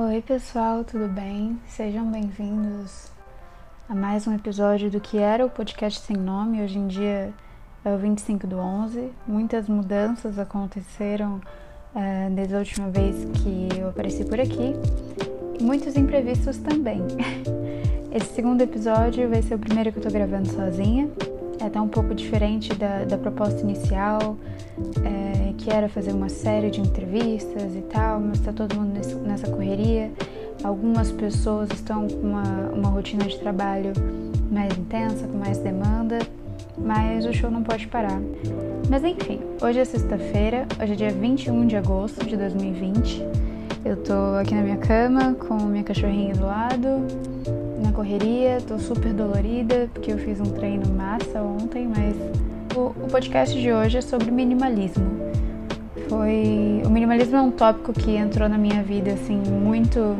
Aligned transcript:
Oi, 0.00 0.22
pessoal, 0.22 0.84
tudo 0.84 1.08
bem? 1.08 1.58
Sejam 1.66 2.08
bem-vindos 2.08 3.10
a 3.88 3.96
mais 3.96 4.28
um 4.28 4.32
episódio 4.32 4.88
do 4.88 5.00
que 5.00 5.18
era 5.18 5.44
o 5.44 5.50
podcast 5.50 5.98
sem 5.98 6.16
nome. 6.16 6.62
Hoje 6.62 6.78
em 6.78 6.86
dia 6.86 7.34
é 7.84 7.92
o 7.92 7.98
25 7.98 8.46
do 8.46 8.58
11. 8.58 9.10
Muitas 9.26 9.68
mudanças 9.68 10.38
aconteceram 10.38 11.40
uh, 11.96 12.32
desde 12.32 12.54
a 12.54 12.58
última 12.58 12.88
vez 12.90 13.24
que 13.42 13.76
eu 13.76 13.88
apareci 13.88 14.24
por 14.24 14.38
aqui 14.38 14.72
e 15.58 15.64
muitos 15.64 15.96
imprevistos 15.96 16.58
também. 16.58 17.02
Esse 18.14 18.34
segundo 18.36 18.60
episódio 18.60 19.28
vai 19.28 19.42
ser 19.42 19.56
o 19.56 19.58
primeiro 19.58 19.90
que 19.90 19.98
eu 19.98 20.02
tô 20.04 20.10
gravando 20.10 20.48
sozinha. 20.48 21.10
É 21.60 21.66
até 21.66 21.80
um 21.80 21.88
pouco 21.88 22.14
diferente 22.14 22.74
da, 22.74 23.04
da 23.04 23.18
proposta 23.18 23.60
inicial, 23.60 24.36
é, 25.04 25.52
que 25.58 25.70
era 25.70 25.88
fazer 25.88 26.12
uma 26.12 26.28
série 26.28 26.70
de 26.70 26.80
entrevistas 26.80 27.74
e 27.74 27.82
tal, 27.82 28.20
mas 28.20 28.40
tá 28.40 28.52
todo 28.52 28.76
mundo 28.76 28.94
nesse, 28.94 29.14
nessa 29.16 29.50
correria. 29.50 30.10
Algumas 30.62 31.10
pessoas 31.10 31.68
estão 31.72 32.08
com 32.08 32.28
uma, 32.28 32.70
uma 32.72 32.88
rotina 32.88 33.24
de 33.24 33.38
trabalho 33.38 33.92
mais 34.50 34.76
intensa, 34.76 35.26
com 35.26 35.38
mais 35.38 35.58
demanda, 35.58 36.18
mas 36.76 37.26
o 37.26 37.32
show 37.32 37.50
não 37.50 37.62
pode 37.62 37.86
parar. 37.88 38.20
Mas 38.88 39.04
enfim, 39.04 39.40
hoje 39.60 39.80
é 39.80 39.84
sexta-feira, 39.84 40.66
hoje 40.80 40.92
é 40.92 40.96
dia 40.96 41.10
21 41.10 41.66
de 41.66 41.76
agosto 41.76 42.24
de 42.24 42.36
2020. 42.36 43.22
Eu 43.84 43.96
tô 43.96 44.36
aqui 44.40 44.54
na 44.54 44.62
minha 44.62 44.76
cama 44.76 45.34
com 45.34 45.54
minha 45.64 45.84
cachorrinha 45.84 46.34
do 46.34 46.46
lado, 46.46 46.88
correria, 47.98 48.58
tô 48.64 48.78
super 48.78 49.12
dolorida 49.12 49.90
porque 49.92 50.12
eu 50.12 50.18
fiz 50.18 50.40
um 50.40 50.44
treino 50.44 50.88
massa 50.94 51.42
ontem, 51.42 51.88
mas 51.88 52.14
o, 52.76 52.90
o 52.90 53.08
podcast 53.10 53.60
de 53.60 53.72
hoje 53.72 53.98
é 53.98 54.00
sobre 54.00 54.30
minimalismo. 54.30 55.04
Foi 56.08 56.80
o 56.84 56.90
minimalismo 56.90 57.36
é 57.36 57.40
um 57.40 57.50
tópico 57.50 57.92
que 57.92 58.14
entrou 58.14 58.48
na 58.48 58.56
minha 58.56 58.84
vida 58.84 59.14
assim 59.14 59.42
muito 59.50 60.16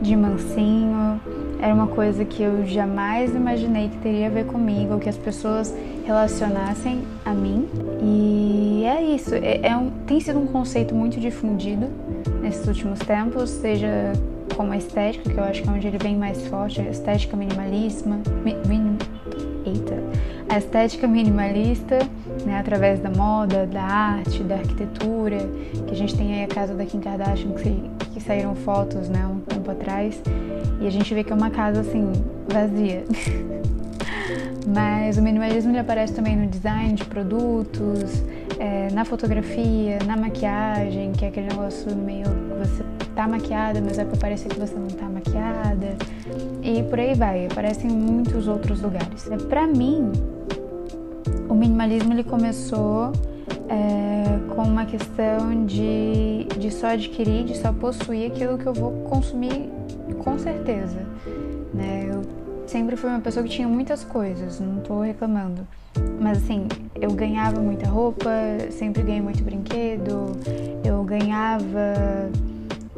de 0.00 0.16
mansinho. 0.16 1.20
Era 1.60 1.74
uma 1.74 1.88
coisa 1.88 2.24
que 2.24 2.42
eu 2.42 2.64
jamais 2.64 3.34
imaginei 3.34 3.90
que 3.90 3.98
teria 3.98 4.28
a 4.28 4.30
ver 4.30 4.46
comigo, 4.46 4.98
que 4.98 5.10
as 5.10 5.18
pessoas 5.18 5.74
relacionassem 6.06 7.02
a 7.26 7.34
mim. 7.34 7.68
E 8.02 8.84
é 8.86 9.02
isso. 9.02 9.34
É, 9.34 9.66
é 9.66 9.76
um, 9.76 9.90
tem 10.06 10.18
sido 10.18 10.38
um 10.38 10.46
conceito 10.46 10.94
muito 10.94 11.20
difundido 11.20 11.88
nesses 12.40 12.66
últimos 12.66 13.00
tempos, 13.00 13.50
seja 13.50 14.14
como 14.58 14.72
a 14.72 14.76
estética, 14.76 15.30
que 15.30 15.38
eu 15.38 15.44
acho 15.44 15.62
que 15.62 15.68
é 15.68 15.72
onde 15.72 15.86
ele 15.86 15.98
vem 15.98 16.16
mais 16.16 16.44
forte, 16.48 16.80
a 16.80 16.90
estética 16.90 17.36
minimalista, 17.36 18.10
mi, 18.44 18.56
minim, 18.66 18.98
eita, 19.64 19.94
a 20.48 20.58
estética 20.58 21.06
minimalista, 21.06 22.00
né, 22.44 22.58
através 22.58 22.98
da 22.98 23.08
moda, 23.08 23.68
da 23.68 23.80
arte, 23.80 24.42
da 24.42 24.56
arquitetura, 24.56 25.38
que 25.86 25.92
a 25.92 25.94
gente 25.94 26.16
tem 26.16 26.34
aí 26.34 26.42
a 26.42 26.48
casa 26.48 26.74
da 26.74 26.84
Kim 26.84 26.98
Kardashian 26.98 27.52
que, 27.52 27.88
que 28.12 28.20
saíram 28.20 28.56
fotos, 28.56 29.08
né, 29.08 29.24
um 29.26 29.38
tempo 29.38 29.70
atrás, 29.70 30.20
e 30.80 30.88
a 30.88 30.90
gente 30.90 31.14
vê 31.14 31.22
que 31.22 31.32
é 31.32 31.36
uma 31.36 31.50
casa 31.50 31.82
assim 31.82 32.10
vazia. 32.48 33.04
Mas 34.66 35.18
o 35.18 35.22
minimalismo 35.22 35.70
ele 35.70 35.78
aparece 35.78 36.12
também 36.12 36.36
no 36.36 36.48
design 36.48 36.94
de 36.94 37.04
produtos, 37.04 38.24
é, 38.58 38.88
na 38.92 39.04
fotografia, 39.04 40.00
na 40.04 40.16
maquiagem, 40.16 41.12
que 41.12 41.24
é 41.24 41.28
aquele 41.28 41.46
negócio 41.46 41.94
meio 41.94 42.24
que 42.24 42.68
você 42.68 42.97
tá 43.18 43.26
maquiada, 43.26 43.80
mas 43.84 43.98
é 43.98 44.04
pra 44.04 44.16
parecer 44.16 44.48
que 44.48 44.60
você 44.60 44.76
não 44.76 44.86
tá 44.86 45.06
maquiada. 45.06 45.96
E 46.62 46.84
por 46.84 47.00
aí 47.00 47.14
vai, 47.16 47.46
aparece 47.46 47.84
em 47.84 47.90
muitos 47.90 48.46
outros 48.46 48.80
lugares. 48.80 49.28
É, 49.28 49.36
pra 49.36 49.66
mim, 49.66 50.12
o 51.48 51.54
minimalismo 51.54 52.12
ele 52.12 52.22
começou 52.22 53.10
é, 53.68 54.54
com 54.54 54.62
uma 54.62 54.84
questão 54.84 55.66
de, 55.66 56.44
de 56.60 56.70
só 56.70 56.90
adquirir, 56.90 57.42
de 57.42 57.56
só 57.56 57.72
possuir 57.72 58.30
aquilo 58.30 58.56
que 58.56 58.66
eu 58.66 58.72
vou 58.72 58.92
consumir 59.10 59.68
com 60.22 60.38
certeza. 60.38 61.04
Né? 61.74 62.08
Eu 62.08 62.22
sempre 62.68 62.94
fui 62.94 63.10
uma 63.10 63.20
pessoa 63.20 63.42
que 63.42 63.50
tinha 63.50 63.66
muitas 63.66 64.04
coisas, 64.04 64.60
não 64.60 64.76
tô 64.76 65.00
reclamando. 65.00 65.66
Mas 66.20 66.38
assim, 66.38 66.68
eu 66.94 67.10
ganhava 67.10 67.60
muita 67.60 67.88
roupa, 67.88 68.30
sempre 68.70 69.02
ganhei 69.02 69.20
muito 69.20 69.42
brinquedo, 69.42 70.36
eu 70.84 71.02
ganhava 71.02 72.30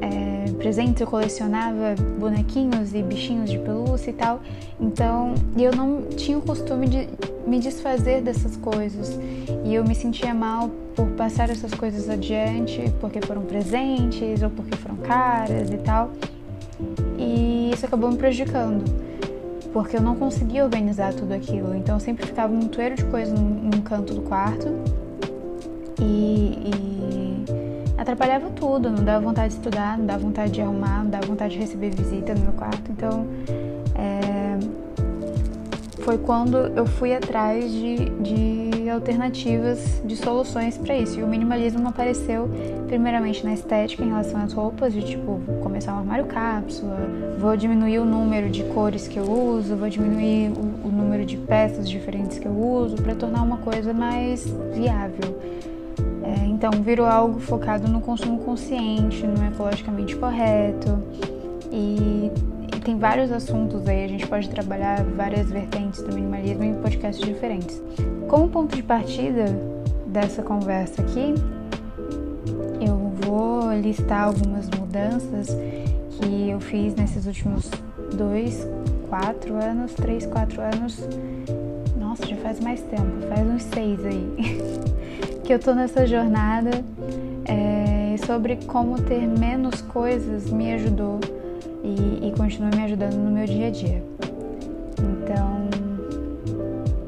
é, 0.01 0.51
presentes, 0.53 1.01
eu 1.01 1.07
colecionava 1.07 1.95
bonequinhos 2.19 2.95
e 2.95 3.03
bichinhos 3.03 3.51
de 3.51 3.59
pelúcia 3.59 4.11
e 4.11 4.13
tal. 4.13 4.41
Então, 4.81 5.35
eu 5.57 5.75
não 5.75 6.03
tinha 6.17 6.39
o 6.39 6.43
costume 6.43 6.89
de 6.89 7.09
me 7.47 7.59
desfazer 7.59 8.23
dessas 8.23 8.57
coisas. 8.57 9.19
E 9.65 9.75
eu 9.75 9.85
me 9.85 9.95
sentia 9.95 10.35
mal 10.35 10.71
por 10.95 11.07
passar 11.11 11.51
essas 11.51 11.73
coisas 11.75 12.09
adiante, 12.09 12.93
porque 13.01 13.21
foram 13.21 13.43
presentes 13.43 14.43
ou 14.43 14.51
porque 14.51 14.77
foram 14.77 14.97
caras 14.97 15.71
e 15.71 15.77
tal. 15.79 16.11
E 17.19 17.71
isso 17.75 17.85
acabou 17.85 18.11
me 18.11 18.17
prejudicando, 18.17 18.85
porque 19.73 19.97
eu 19.97 20.01
não 20.01 20.17
conseguia 20.17 20.65
organizar 20.65 21.13
tudo 21.13 21.33
aquilo. 21.33 21.75
Então, 21.75 21.97
eu 21.97 22.01
sempre 22.01 22.27
ficava 22.27 22.53
um 22.53 22.57
montoeiro 22.57 22.95
de 22.95 23.05
coisa 23.05 23.35
num, 23.35 23.71
num 23.71 23.83
canto 23.83 24.15
do 24.15 24.23
quarto. 24.23 24.69
e, 26.01 26.59
e 26.65 27.10
atrapalhava 28.01 28.49
tudo, 28.51 28.91
não 28.91 29.05
dava 29.05 29.21
vontade 29.21 29.49
de 29.49 29.57
estudar, 29.57 29.99
não 29.99 30.07
dava 30.07 30.21
vontade 30.21 30.53
de 30.53 30.63
arrumar, 30.63 31.05
não 31.05 31.11
dava 31.11 31.27
vontade 31.27 31.53
de 31.53 31.61
receber 31.61 31.91
visita 31.91 32.35
no 32.35 32.41
meu 32.41 32.53
quarto. 32.53 32.91
Então, 32.91 33.27
é, 33.95 34.59
foi 36.03 36.17
quando 36.17 36.57
eu 36.57 36.87
fui 36.87 37.15
atrás 37.15 37.71
de, 37.71 38.09
de 38.09 38.89
alternativas, 38.89 40.01
de 40.03 40.17
soluções 40.17 40.79
para 40.79 40.97
isso. 40.97 41.21
E 41.21 41.23
o 41.23 41.29
minimalismo 41.29 41.87
apareceu 41.87 42.49
primeiramente 42.87 43.45
na 43.45 43.53
estética 43.53 44.03
em 44.03 44.09
relação 44.09 44.41
às 44.41 44.55
roupas, 44.55 44.95
de 44.95 45.03
tipo, 45.03 45.39
começar 45.63 45.95
um 45.95 45.99
armário 45.99 46.25
cápsula, 46.25 46.97
vou 47.39 47.55
diminuir 47.55 47.99
o 47.99 48.07
número 48.07 48.49
de 48.49 48.65
cores 48.65 49.07
que 49.07 49.19
eu 49.19 49.31
uso, 49.31 49.77
vou 49.77 49.91
diminuir 49.91 50.51
o, 50.53 50.89
o 50.89 50.91
número 50.91 51.27
de 51.27 51.37
peças 51.37 51.89
diferentes 51.89 52.39
que 52.39 52.49
eu 52.49 52.53
uso 52.53 52.97
para 52.97 53.15
tornar 53.15 53.43
uma 53.43 53.59
coisa 53.59 53.93
mais 53.93 54.47
viável. 54.73 55.39
É, 56.31 56.47
então, 56.47 56.71
virou 56.71 57.07
algo 57.07 57.41
focado 57.41 57.89
no 57.89 58.01
consumo 58.01 58.39
consciente, 58.39 59.27
no 59.27 59.45
ecologicamente 59.45 60.15
correto. 60.15 61.03
E, 61.73 62.31
e, 62.73 62.81
tem 62.81 62.97
vários 62.97 63.33
assuntos 63.33 63.87
aí, 63.89 64.05
a 64.05 64.09
gente 64.09 64.27
pode 64.29 64.49
trabalhar 64.49 65.03
várias 65.03 65.51
vertentes 65.51 66.03
do 66.03 66.15
minimalismo 66.15 66.63
em 66.63 66.75
podcasts 66.75 67.27
diferentes. 67.27 67.83
Como 68.29 68.49
ponto 68.49 68.77
de 68.77 68.83
partida 68.83 69.45
dessa 70.07 70.43
conversa 70.43 71.03
aqui, 71.03 71.35
eu 72.81 73.13
vou 73.23 73.73
listar 73.75 74.25
algumas 74.25 74.69
mudanças 74.71 75.49
que 76.21 76.51
eu 76.51 76.61
fiz 76.61 76.95
nesses 76.95 77.27
últimos 77.27 77.69
dois, 78.15 78.67
quatro 79.09 79.55
anos, 79.55 79.93
três, 79.95 80.27
quatro 80.27 80.61
anos. 80.61 80.99
Nossa, 82.21 82.27
já 82.27 82.37
faz 82.37 82.61
mais 82.61 82.81
tempo, 82.83 83.27
faz 83.29 83.47
uns 83.47 83.63
seis 83.63 84.05
aí. 84.05 84.61
que 85.45 85.53
eu 85.53 85.59
tô 85.59 85.75
nessa 85.75 86.07
jornada 86.07 86.71
é, 87.47 88.17
sobre 88.27 88.57
como 88.67 89.01
ter 89.01 89.27
menos 89.27 89.81
coisas 89.83 90.51
me 90.51 90.73
ajudou 90.75 91.19
e, 91.83 92.29
e 92.29 92.33
continua 92.37 92.71
me 92.71 92.85
ajudando 92.85 93.15
no 93.15 93.31
meu 93.31 93.47
dia 93.47 93.69
a 93.69 93.71
dia. 93.71 94.03
Então, 94.99 95.69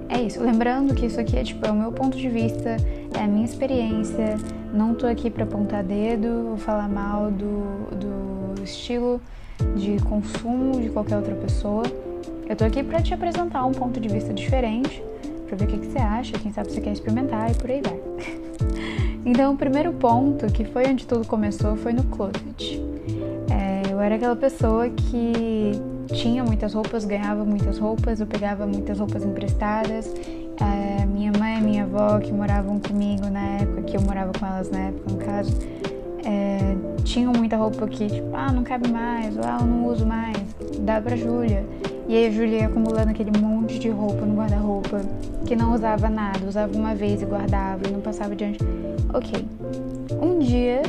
é 0.08 0.22
isso. 0.22 0.40
Lembrando 0.40 0.94
que 0.94 1.06
isso 1.06 1.20
aqui 1.20 1.36
é 1.36 1.44
tipo 1.44 1.66
é 1.66 1.70
o 1.70 1.74
meu 1.74 1.92
ponto 1.92 2.16
de 2.16 2.28
vista, 2.28 2.76
é 3.16 3.22
a 3.22 3.26
minha 3.26 3.44
experiência. 3.44 4.36
Não 4.72 4.94
tô 4.94 5.06
aqui 5.06 5.30
para 5.30 5.44
apontar 5.44 5.84
dedo 5.84 6.50
ou 6.52 6.56
falar 6.56 6.88
mal 6.88 7.30
do, 7.30 8.54
do 8.56 8.62
estilo 8.62 9.20
de 9.76 10.02
consumo 10.04 10.80
de 10.80 10.88
qualquer 10.88 11.16
outra 11.16 11.34
pessoa. 11.34 11.84
Eu 12.52 12.56
tô 12.56 12.64
aqui 12.66 12.82
para 12.82 13.00
te 13.00 13.14
apresentar 13.14 13.64
um 13.64 13.72
ponto 13.72 13.98
de 13.98 14.10
vista 14.10 14.30
diferente 14.30 15.02
para 15.46 15.56
ver 15.56 15.64
o 15.64 15.68
que, 15.68 15.78
que, 15.78 15.86
você 15.86 15.96
acha, 15.96 16.38
quem 16.38 16.52
sabe 16.52 16.70
você 16.70 16.82
quer 16.82 16.92
experimentar 16.92 17.50
e 17.50 17.54
por 17.54 17.70
aí 17.70 17.80
vai. 17.80 17.98
então, 19.24 19.54
o 19.54 19.56
primeiro 19.56 19.90
ponto, 19.94 20.44
que 20.48 20.62
foi 20.66 20.86
onde 20.86 21.06
tudo 21.06 21.26
começou, 21.26 21.76
foi 21.76 21.94
no 21.94 22.04
closet. 22.04 22.78
É, 23.50 23.90
eu 23.90 23.98
era 23.98 24.16
aquela 24.16 24.36
pessoa 24.36 24.86
que 24.90 25.72
tinha 26.08 26.44
muitas 26.44 26.74
roupas, 26.74 27.06
ganhava 27.06 27.42
muitas 27.42 27.78
roupas, 27.78 28.20
eu 28.20 28.26
pegava 28.26 28.66
muitas 28.66 28.98
roupas 28.98 29.24
emprestadas. 29.24 30.12
É, 30.60 31.06
minha 31.06 31.32
mãe 31.32 31.56
e 31.56 31.62
minha 31.62 31.84
avó, 31.84 32.18
que 32.18 32.30
moravam 32.34 32.78
comigo 32.78 33.30
na 33.30 33.60
época, 33.62 33.80
que 33.84 33.96
eu 33.96 34.02
morava 34.02 34.30
com 34.38 34.44
elas 34.44 34.70
na 34.70 34.78
época, 34.78 35.10
no 35.10 35.16
caso, 35.16 35.58
é, 36.22 36.76
tinham 37.02 37.32
muita 37.32 37.56
roupa 37.56 37.88
que, 37.88 38.08
tipo, 38.08 38.36
ah, 38.36 38.52
não 38.52 38.62
cabe 38.62 38.90
mais, 38.90 39.38
ah, 39.38 39.56
eu 39.58 39.66
não 39.66 39.86
uso 39.86 40.04
mais, 40.04 40.36
dá 40.80 41.00
pra 41.00 41.16
Júlia. 41.16 41.64
E 42.08 42.16
aí 42.16 42.26
a 42.26 42.30
Júlia 42.30 42.58
ia 42.58 42.66
acumulando 42.66 43.10
aquele 43.10 43.30
monte 43.38 43.78
de 43.78 43.88
roupa 43.88 44.26
no 44.26 44.34
guarda-roupa 44.34 45.00
que 45.46 45.54
não 45.54 45.74
usava 45.74 46.08
nada, 46.08 46.46
usava 46.46 46.76
uma 46.76 46.94
vez 46.94 47.22
e 47.22 47.24
guardava 47.24 47.86
e 47.88 47.92
não 47.92 48.00
passava 48.00 48.32
adiante. 48.32 48.58
Ok. 49.14 49.46
Um 50.20 50.38
dia 50.38 50.82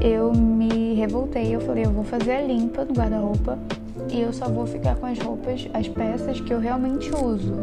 eu 0.00 0.32
me 0.32 0.94
revoltei, 0.94 1.54
eu 1.54 1.60
falei, 1.60 1.84
eu 1.84 1.90
vou 1.90 2.04
fazer 2.04 2.32
a 2.32 2.42
limpa 2.42 2.84
do 2.84 2.94
guarda-roupa 2.94 3.58
e 4.10 4.20
eu 4.20 4.32
só 4.32 4.48
vou 4.48 4.66
ficar 4.66 4.94
com 4.96 5.06
as 5.06 5.18
roupas, 5.18 5.68
as 5.74 5.88
peças 5.88 6.40
que 6.40 6.52
eu 6.52 6.60
realmente 6.60 7.10
uso. 7.14 7.54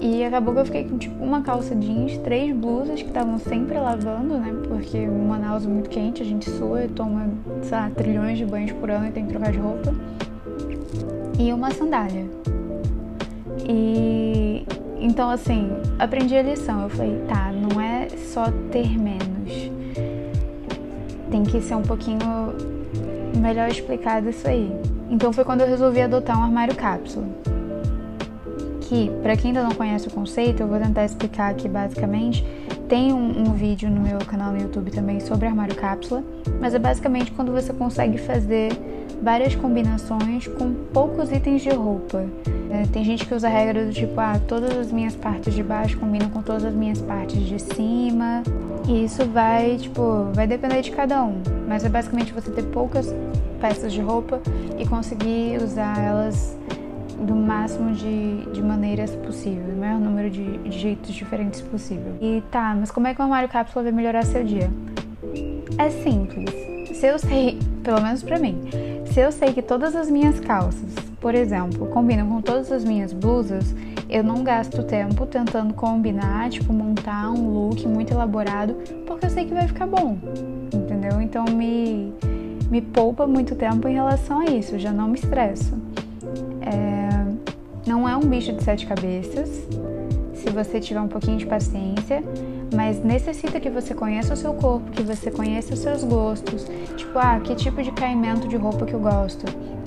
E 0.00 0.22
acabou 0.22 0.54
que 0.54 0.60
eu 0.60 0.64
fiquei 0.64 0.84
com 0.84 0.96
tipo 0.96 1.24
uma 1.24 1.42
calça 1.42 1.74
jeans, 1.74 2.18
três 2.18 2.54
blusas 2.54 3.02
que 3.02 3.08
estavam 3.08 3.36
sempre 3.38 3.78
lavando, 3.78 4.38
né? 4.38 4.54
Porque 4.68 5.04
Manaus 5.06 5.64
é 5.64 5.68
muito 5.68 5.90
quente, 5.90 6.22
a 6.22 6.24
gente 6.24 6.48
sua 6.50 6.84
e 6.84 6.88
toma, 6.88 7.28
sei 7.62 7.78
lá, 7.78 7.90
trilhões 7.90 8.38
de 8.38 8.46
banhos 8.46 8.70
por 8.72 8.90
ano 8.90 9.08
e 9.08 9.10
tem 9.10 9.26
que 9.26 9.30
trocar 9.32 9.50
de 9.50 9.58
roupa. 9.58 9.92
E 11.38 11.52
uma 11.52 11.70
sandália. 11.70 12.26
E 13.68 14.66
então 15.00 15.30
assim, 15.30 15.70
aprendi 15.98 16.36
a 16.36 16.42
lição. 16.42 16.82
Eu 16.82 16.88
falei, 16.88 17.18
tá, 17.28 17.52
não 17.52 17.80
é 17.80 18.08
só 18.08 18.50
ter 18.70 18.98
menos. 18.98 19.70
Tem 21.30 21.44
que 21.44 21.60
ser 21.60 21.74
um 21.74 21.82
pouquinho 21.82 22.18
melhor 23.36 23.68
explicado 23.68 24.28
isso 24.28 24.46
aí. 24.48 24.70
Então 25.10 25.32
foi 25.32 25.44
quando 25.44 25.60
eu 25.60 25.66
resolvi 25.66 26.00
adotar 26.00 26.38
um 26.38 26.42
armário 26.42 26.74
cápsula 26.74 27.26
que, 28.88 29.10
para 29.22 29.36
quem 29.36 29.48
ainda 29.48 29.62
não 29.62 29.72
conhece 29.72 30.08
o 30.08 30.10
conceito, 30.10 30.62
eu 30.62 30.66
vou 30.66 30.80
tentar 30.80 31.04
explicar 31.04 31.50
aqui 31.50 31.68
basicamente. 31.68 32.44
Tem 32.88 33.12
um, 33.12 33.42
um, 33.42 33.52
vídeo 33.52 33.90
no 33.90 34.00
meu 34.00 34.18
canal 34.20 34.50
no 34.50 34.58
YouTube 34.58 34.90
também 34.90 35.20
sobre 35.20 35.46
armário 35.46 35.74
cápsula, 35.74 36.24
mas 36.58 36.74
é 36.74 36.78
basicamente 36.78 37.30
quando 37.32 37.52
você 37.52 37.70
consegue 37.70 38.16
fazer 38.16 38.72
várias 39.22 39.54
combinações 39.54 40.46
com 40.46 40.72
poucos 40.92 41.30
itens 41.30 41.60
de 41.60 41.68
roupa. 41.68 42.24
É, 42.70 42.84
tem 42.90 43.04
gente 43.04 43.26
que 43.26 43.34
usa 43.34 43.46
a 43.46 43.50
regra 43.50 43.84
do 43.84 43.92
tipo, 43.92 44.18
ah, 44.18 44.40
todas 44.48 44.74
as 44.76 44.90
minhas 44.90 45.14
partes 45.14 45.52
de 45.52 45.62
baixo 45.62 45.98
combinam 45.98 46.30
com 46.30 46.40
todas 46.42 46.64
as 46.64 46.74
minhas 46.74 47.00
partes 47.00 47.38
de 47.40 47.58
cima. 47.58 48.42
E 48.88 49.04
isso 49.04 49.24
vai, 49.26 49.76
tipo, 49.76 50.30
vai 50.32 50.46
depender 50.46 50.80
de 50.80 50.90
cada 50.90 51.22
um. 51.22 51.42
Mas 51.68 51.84
é 51.84 51.90
basicamente 51.90 52.32
você 52.32 52.50
ter 52.50 52.64
poucas 52.64 53.14
peças 53.60 53.92
de 53.92 54.00
roupa 54.00 54.40
e 54.78 54.86
conseguir 54.86 55.62
usar 55.62 55.98
elas 55.98 56.57
do 57.20 57.34
máximo 57.34 57.92
de, 57.92 58.44
de 58.52 58.62
maneiras 58.62 59.14
possível, 59.16 59.74
o 59.74 59.78
maior 59.78 59.98
número 59.98 60.30
de, 60.30 60.58
de 60.58 60.78
jeitos 60.78 61.12
diferentes 61.12 61.60
possível. 61.60 62.14
E 62.20 62.42
tá, 62.50 62.76
mas 62.78 62.90
como 62.90 63.06
é 63.06 63.14
que 63.14 63.20
o 63.20 63.24
armário 63.24 63.48
cápsula 63.48 63.82
vai 63.82 63.92
melhorar 63.92 64.24
seu 64.24 64.44
dia? 64.44 64.70
É 65.76 65.90
simples. 65.90 66.50
Se 66.96 67.06
eu 67.06 67.18
sei, 67.18 67.58
pelo 67.82 68.00
menos 68.00 68.22
para 68.22 68.38
mim, 68.38 68.60
se 69.06 69.20
eu 69.20 69.32
sei 69.32 69.52
que 69.52 69.62
todas 69.62 69.94
as 69.96 70.10
minhas 70.10 70.38
calças, 70.40 70.94
por 71.20 71.34
exemplo, 71.34 71.86
combinam 71.86 72.28
com 72.28 72.40
todas 72.40 72.70
as 72.70 72.84
minhas 72.84 73.12
blusas, 73.12 73.74
eu 74.08 74.24
não 74.24 74.42
gasto 74.42 74.82
tempo 74.82 75.26
tentando 75.26 75.74
combinar, 75.74 76.48
tipo, 76.48 76.72
montar 76.72 77.30
um 77.30 77.50
look 77.52 77.86
muito 77.86 78.12
elaborado, 78.12 78.74
porque 79.06 79.26
eu 79.26 79.30
sei 79.30 79.44
que 79.44 79.52
vai 79.52 79.66
ficar 79.66 79.86
bom, 79.86 80.16
entendeu? 80.72 81.20
Então 81.20 81.44
me, 81.44 82.12
me 82.70 82.80
poupa 82.80 83.26
muito 83.26 83.54
tempo 83.54 83.86
em 83.86 83.94
relação 83.94 84.40
a 84.40 84.44
isso, 84.46 84.76
eu 84.76 84.78
já 84.78 84.92
não 84.92 85.08
me 85.08 85.18
estresso. 85.18 85.76
É, 86.62 86.97
não 87.88 88.06
é 88.06 88.14
um 88.14 88.20
bicho 88.20 88.52
de 88.52 88.62
sete 88.62 88.86
cabeças, 88.86 89.48
se 90.34 90.50
você 90.50 90.78
tiver 90.78 91.00
um 91.00 91.08
pouquinho 91.08 91.38
de 91.38 91.46
paciência, 91.46 92.22
mas 92.74 93.02
necessita 93.02 93.58
que 93.58 93.70
você 93.70 93.94
conheça 93.94 94.34
o 94.34 94.36
seu 94.36 94.52
corpo, 94.52 94.90
que 94.90 95.02
você 95.02 95.30
conheça 95.30 95.72
os 95.72 95.80
seus 95.80 96.04
gostos. 96.04 96.66
Tipo, 96.96 97.18
ah, 97.18 97.40
que 97.40 97.54
tipo 97.54 97.82
de 97.82 97.90
caimento 97.92 98.46
de 98.46 98.56
roupa 98.56 98.84
que 98.84 98.92
eu 98.92 99.00
gosto, 99.00 99.46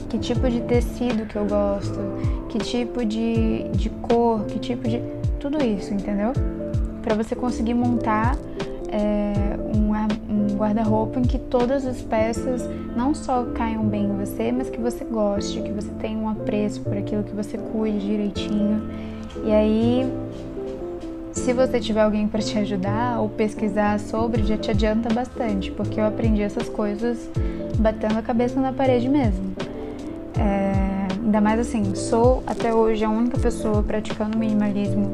que 0.10 0.18
tipo 0.18 0.50
de 0.50 0.62
tecido 0.62 1.28
que 1.28 1.36
eu 1.36 1.46
gosto, 1.46 2.00
que 2.50 2.58
tipo 2.58 3.06
de, 3.06 3.70
de 3.70 3.90
cor, 3.90 4.46
que 4.46 4.58
tipo 4.58 4.88
de. 4.90 5.00
Tudo 5.40 5.64
isso, 5.64 5.94
entendeu? 5.94 6.34
Para 7.04 7.16
você 7.16 7.36
conseguir 7.36 7.74
montar 7.76 8.36
é, 8.90 9.51
guarda-roupa 10.62 11.20
em 11.20 11.24
que 11.24 11.40
todas 11.40 11.86
as 11.86 12.02
peças 12.02 12.70
não 12.96 13.14
só 13.14 13.46
caiam 13.56 13.84
bem 13.84 14.06
em 14.06 14.18
você, 14.18 14.52
mas 14.52 14.70
que 14.70 14.80
você 14.80 15.04
goste, 15.04 15.62
que 15.62 15.72
você 15.72 15.90
tenha 16.00 16.18
um 16.18 16.30
apreço 16.30 16.82
por 16.82 16.96
aquilo, 16.96 17.24
que 17.24 17.36
você 17.36 17.58
cuide 17.58 18.00
direitinho. 18.00 18.82
E 19.44 19.52
aí, 19.52 20.12
se 21.32 21.52
você 21.54 21.80
tiver 21.80 22.02
alguém 22.02 22.28
para 22.28 22.42
te 22.42 22.58
ajudar 22.60 23.20
ou 23.20 23.30
pesquisar 23.30 24.00
sobre, 24.00 24.44
já 24.44 24.58
te 24.58 24.70
adianta 24.70 25.12
bastante, 25.12 25.72
porque 25.72 26.00
eu 26.00 26.06
aprendi 26.06 26.44
essas 26.44 26.70
coisas 26.70 27.30
batendo 27.80 28.20
a 28.20 28.22
cabeça 28.22 28.60
na 28.60 28.72
parede 28.72 29.10
mesmo. 29.10 29.56
É, 30.38 31.08
ainda 31.24 31.42
mais 31.42 31.60
assim, 31.60 31.96
sou 31.96 32.44
até 32.46 32.74
hoje 32.74 33.04
a 33.04 33.10
única 33.10 33.40
pessoa 33.40 33.82
praticando 33.82 34.38
minimalismo 34.38 35.10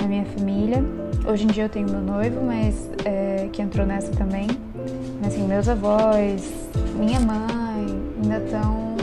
na 0.00 0.06
minha 0.06 0.24
família. 0.26 0.84
Hoje 1.26 1.44
em 1.44 1.48
dia 1.48 1.64
eu 1.64 1.68
tenho 1.68 1.88
meu 1.88 2.00
noivo, 2.00 2.44
mas 2.44 2.90
é, 3.04 3.48
que 3.52 3.62
entrou 3.62 3.86
nessa 3.86 4.10
também. 4.12 4.48
Mas, 5.20 5.34
assim, 5.34 5.46
meus 5.46 5.68
avós, 5.68 6.68
minha 6.98 7.20
mãe 7.20 7.86
ainda 8.22 8.44
estão 8.44 8.96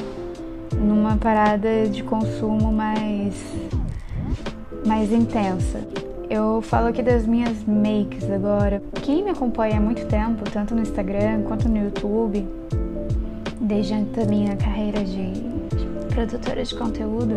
numa 0.79 1.17
parada 1.17 1.87
de 1.87 2.03
consumo 2.03 2.71
mais, 2.71 3.33
mais 4.85 5.11
intensa. 5.11 5.87
Eu 6.29 6.61
falo 6.61 6.87
aqui 6.87 7.01
das 7.01 7.25
minhas 7.25 7.63
makes 7.65 8.29
agora. 8.29 8.81
Quem 9.01 9.23
me 9.23 9.29
acompanha 9.29 9.77
há 9.77 9.81
muito 9.81 10.05
tempo, 10.07 10.43
tanto 10.51 10.75
no 10.75 10.81
Instagram 10.81 11.43
quanto 11.43 11.69
no 11.69 11.77
YouTube, 11.77 12.45
desde 13.61 13.93
a 13.93 14.25
minha 14.27 14.55
carreira 14.57 15.03
de, 15.03 15.31
produtora 16.13 16.63
de 16.63 16.75
conteúdo, 16.75 17.35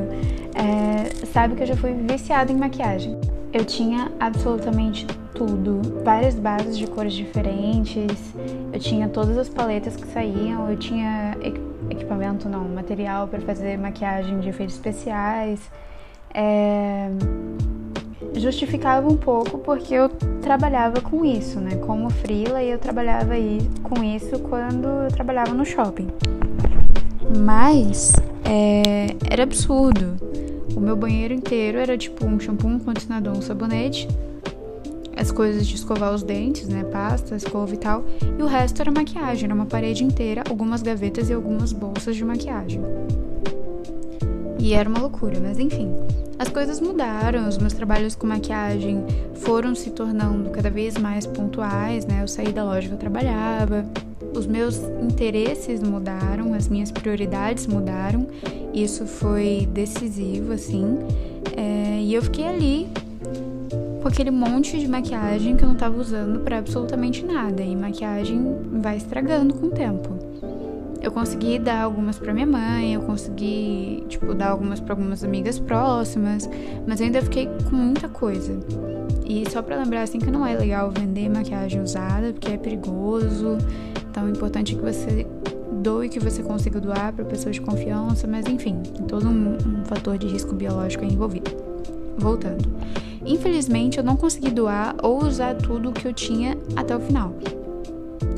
é, 0.54 1.26
sabe 1.26 1.54
que 1.54 1.62
eu 1.62 1.66
já 1.66 1.76
fui 1.76 1.92
viciada 1.92 2.50
em 2.50 2.56
maquiagem. 2.56 3.16
Eu 3.52 3.64
tinha 3.64 4.10
absolutamente 4.18 5.06
tudo, 5.34 6.02
várias 6.04 6.34
bases 6.34 6.76
de 6.76 6.86
cores 6.86 7.12
diferentes, 7.12 8.34
eu 8.72 8.78
tinha 8.78 9.08
todas 9.08 9.36
as 9.38 9.48
paletas 9.48 9.96
que 9.96 10.06
saíam, 10.08 10.70
eu 10.70 10.76
tinha 10.76 11.36
equipamento, 11.88 12.48
não, 12.48 12.68
material 12.68 13.28
para 13.28 13.40
fazer 13.40 13.78
maquiagem 13.78 14.40
de 14.40 14.48
efeitos 14.48 14.74
especiais. 14.74 15.60
É... 16.34 17.08
Justificava 18.34 19.08
um 19.08 19.16
pouco 19.16 19.58
porque 19.58 19.94
eu 19.94 20.08
trabalhava 20.40 21.00
com 21.00 21.24
isso, 21.24 21.58
né? 21.58 21.76
Como 21.76 22.08
frila 22.10 22.62
e 22.62 22.70
eu 22.70 22.78
trabalhava 22.78 23.32
aí 23.32 23.58
com 23.82 24.04
isso 24.04 24.38
quando 24.40 24.86
eu 24.86 25.08
trabalhava 25.08 25.52
no 25.52 25.64
shopping. 25.64 26.08
Mas 27.44 28.12
é... 28.44 29.06
era 29.30 29.42
absurdo 29.42 30.16
o 30.76 30.80
meu 30.80 30.96
banheiro 30.96 31.34
inteiro 31.34 31.78
era 31.78 31.96
tipo 31.98 32.24
um 32.26 32.38
shampoo, 32.38 32.68
um 32.68 32.78
condicionador, 32.78 33.36
um 33.36 33.42
sabonete, 33.42 34.08
as 35.20 35.30
coisas 35.30 35.66
de 35.66 35.74
escovar 35.74 36.14
os 36.14 36.22
dentes, 36.22 36.66
né? 36.66 36.82
Pasta, 36.82 37.36
escova 37.36 37.74
e 37.74 37.76
tal. 37.76 38.02
E 38.38 38.42
o 38.42 38.46
resto 38.46 38.80
era 38.80 38.90
maquiagem, 38.90 39.44
era 39.44 39.54
uma 39.54 39.66
parede 39.66 40.02
inteira, 40.02 40.42
algumas 40.48 40.80
gavetas 40.80 41.28
e 41.28 41.34
algumas 41.34 41.74
bolsas 41.74 42.16
de 42.16 42.24
maquiagem. 42.24 42.80
E 44.58 44.72
era 44.72 44.88
uma 44.88 44.98
loucura, 44.98 45.38
mas 45.38 45.58
enfim. 45.58 45.92
As 46.38 46.48
coisas 46.48 46.80
mudaram, 46.80 47.46
os 47.46 47.58
meus 47.58 47.74
trabalhos 47.74 48.14
com 48.14 48.26
maquiagem 48.26 49.04
foram 49.34 49.74
se 49.74 49.90
tornando 49.90 50.48
cada 50.48 50.70
vez 50.70 50.96
mais 50.96 51.26
pontuais, 51.26 52.06
né? 52.06 52.22
Eu 52.22 52.28
saí 52.28 52.50
da 52.50 52.64
loja 52.64 52.88
que 52.88 52.94
eu 52.94 52.98
trabalhava, 52.98 53.84
os 54.34 54.46
meus 54.46 54.78
interesses 55.02 55.82
mudaram, 55.82 56.54
as 56.54 56.66
minhas 56.66 56.90
prioridades 56.90 57.66
mudaram, 57.66 58.26
isso 58.72 59.04
foi 59.04 59.68
decisivo, 59.70 60.54
assim, 60.54 60.98
é, 61.54 62.00
e 62.00 62.14
eu 62.14 62.22
fiquei 62.22 62.46
ali 62.46 62.88
com 64.00 64.08
aquele 64.08 64.30
monte 64.30 64.78
de 64.78 64.88
maquiagem 64.88 65.56
que 65.56 65.64
eu 65.64 65.68
não 65.68 65.76
tava 65.76 66.00
usando 66.00 66.40
para 66.40 66.58
absolutamente 66.58 67.24
nada, 67.24 67.62
e 67.62 67.76
maquiagem 67.76 68.56
vai 68.80 68.96
estragando 68.96 69.54
com 69.54 69.66
o 69.66 69.70
tempo. 69.70 70.18
Eu 71.02 71.10
consegui 71.10 71.58
dar 71.58 71.82
algumas 71.82 72.18
para 72.18 72.32
minha 72.32 72.46
mãe, 72.46 72.94
eu 72.94 73.00
consegui, 73.00 74.04
tipo, 74.08 74.34
dar 74.34 74.50
algumas 74.50 74.80
para 74.80 74.92
algumas 74.92 75.24
amigas 75.24 75.58
próximas, 75.58 76.48
mas 76.86 77.00
eu 77.00 77.06
ainda 77.06 77.22
fiquei 77.22 77.48
com 77.68 77.76
muita 77.76 78.08
coisa. 78.08 78.58
E 79.24 79.48
só 79.50 79.62
para 79.62 79.76
lembrar 79.76 80.02
assim 80.02 80.18
que 80.18 80.30
não 80.30 80.46
é 80.46 80.54
legal 80.54 80.90
vender 80.90 81.28
maquiagem 81.30 81.80
usada, 81.80 82.32
porque 82.32 82.52
é 82.52 82.58
perigoso. 82.58 83.56
Então, 84.10 84.26
é 84.26 84.30
importante 84.30 84.74
que 84.74 84.82
você 84.82 85.26
doe 85.80 86.08
que 86.08 86.20
você 86.20 86.42
consiga 86.42 86.78
doar 86.80 87.12
para 87.12 87.24
pessoas 87.24 87.54
de 87.54 87.62
confiança, 87.62 88.26
mas 88.26 88.46
enfim, 88.46 88.82
todo 89.08 89.26
um, 89.26 89.56
um 89.56 89.84
fator 89.84 90.18
de 90.18 90.26
risco 90.26 90.54
biológico 90.54 91.04
envolvido. 91.04 91.50
Voltando. 92.18 92.68
Infelizmente, 93.24 93.98
eu 93.98 94.04
não 94.04 94.16
consegui 94.16 94.50
doar 94.50 94.96
ou 95.02 95.22
usar 95.24 95.54
tudo 95.54 95.90
o 95.90 95.92
que 95.92 96.06
eu 96.06 96.12
tinha 96.12 96.56
até 96.76 96.96
o 96.96 97.00
final. 97.00 97.34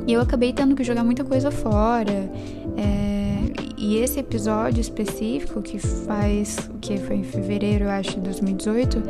E 0.06 0.12
eu 0.12 0.20
acabei 0.20 0.52
tendo 0.52 0.74
que 0.74 0.82
jogar 0.82 1.04
muita 1.04 1.24
coisa 1.24 1.50
fora. 1.50 2.30
É, 2.76 3.38
e 3.78 3.96
esse 3.96 4.18
episódio 4.18 4.80
específico, 4.80 5.62
que 5.62 5.78
faz. 5.78 6.56
que 6.80 6.98
foi 6.98 7.16
em 7.16 7.22
fevereiro, 7.22 7.84
eu 7.84 7.90
acho, 7.90 8.12
de 8.12 8.20
2018, 8.20 9.02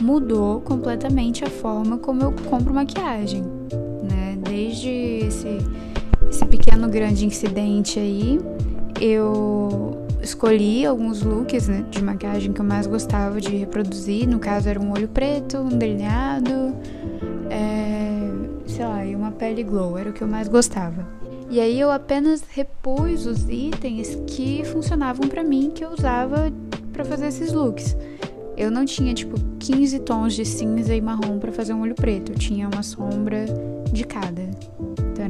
mudou 0.00 0.60
completamente 0.62 1.44
a 1.44 1.50
forma 1.50 1.98
como 1.98 2.22
eu 2.22 2.32
compro 2.48 2.72
maquiagem. 2.72 3.42
Né? 3.42 4.38
Desde 4.42 4.88
esse 4.88 5.58
esse 6.30 6.46
pequeno 6.46 6.88
grande 6.88 7.26
incidente 7.26 7.98
aí, 7.98 8.38
eu 9.00 9.99
escolhi 10.22 10.86
alguns 10.86 11.22
looks 11.22 11.68
né, 11.68 11.84
de 11.90 12.02
maquiagem 12.02 12.52
que 12.52 12.60
eu 12.60 12.64
mais 12.64 12.86
gostava 12.86 13.40
de 13.40 13.56
reproduzir. 13.56 14.28
No 14.28 14.38
caso, 14.38 14.68
era 14.68 14.80
um 14.80 14.92
olho 14.92 15.08
preto, 15.08 15.58
um 15.58 15.68
delineado, 15.68 16.76
é, 17.50 18.30
sei 18.66 18.84
lá, 18.84 19.04
e 19.04 19.14
uma 19.14 19.32
pele 19.32 19.62
glow, 19.62 19.98
era 19.98 20.10
o 20.10 20.12
que 20.12 20.22
eu 20.22 20.28
mais 20.28 20.48
gostava. 20.48 21.06
E 21.50 21.60
aí 21.60 21.80
eu 21.80 21.90
apenas 21.90 22.42
repus 22.48 23.26
os 23.26 23.48
itens 23.48 24.16
que 24.26 24.62
funcionavam 24.64 25.26
para 25.26 25.42
mim, 25.42 25.72
que 25.74 25.84
eu 25.84 25.90
usava 25.90 26.52
para 26.92 27.04
fazer 27.04 27.26
esses 27.26 27.52
looks. 27.52 27.96
eu 28.56 28.70
não 28.70 28.84
tinha 28.84 29.12
tipo 29.14 29.34
15 29.58 29.98
tons 30.00 30.34
de 30.34 30.44
cinza 30.44 30.94
e 30.94 31.00
marrom 31.00 31.38
para 31.38 31.50
fazer 31.50 31.72
um 31.72 31.80
olho 31.80 31.94
preto. 31.94 32.32
Eu 32.32 32.36
tinha 32.38 32.68
uma 32.68 32.82
sombra 32.82 33.46
de 33.92 34.04
cada. 34.04 34.42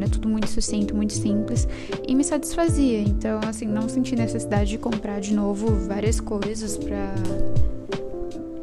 Era 0.01 0.09
tudo 0.09 0.29
muito 0.29 0.49
sucinto, 0.49 0.95
muito 0.95 1.13
simples 1.13 1.69
e 2.09 2.15
me 2.15 2.25
satisfazia. 2.25 3.01
Então, 3.01 3.41
assim, 3.47 3.67
não 3.67 3.89
senti 3.89 4.17
necessidade 4.17 4.71
de 4.71 4.79
comprar 4.79 5.21
de 5.21 5.35
novo 5.35 5.67
várias 5.87 6.21
coisas 6.21 6.77
para 6.77 7.15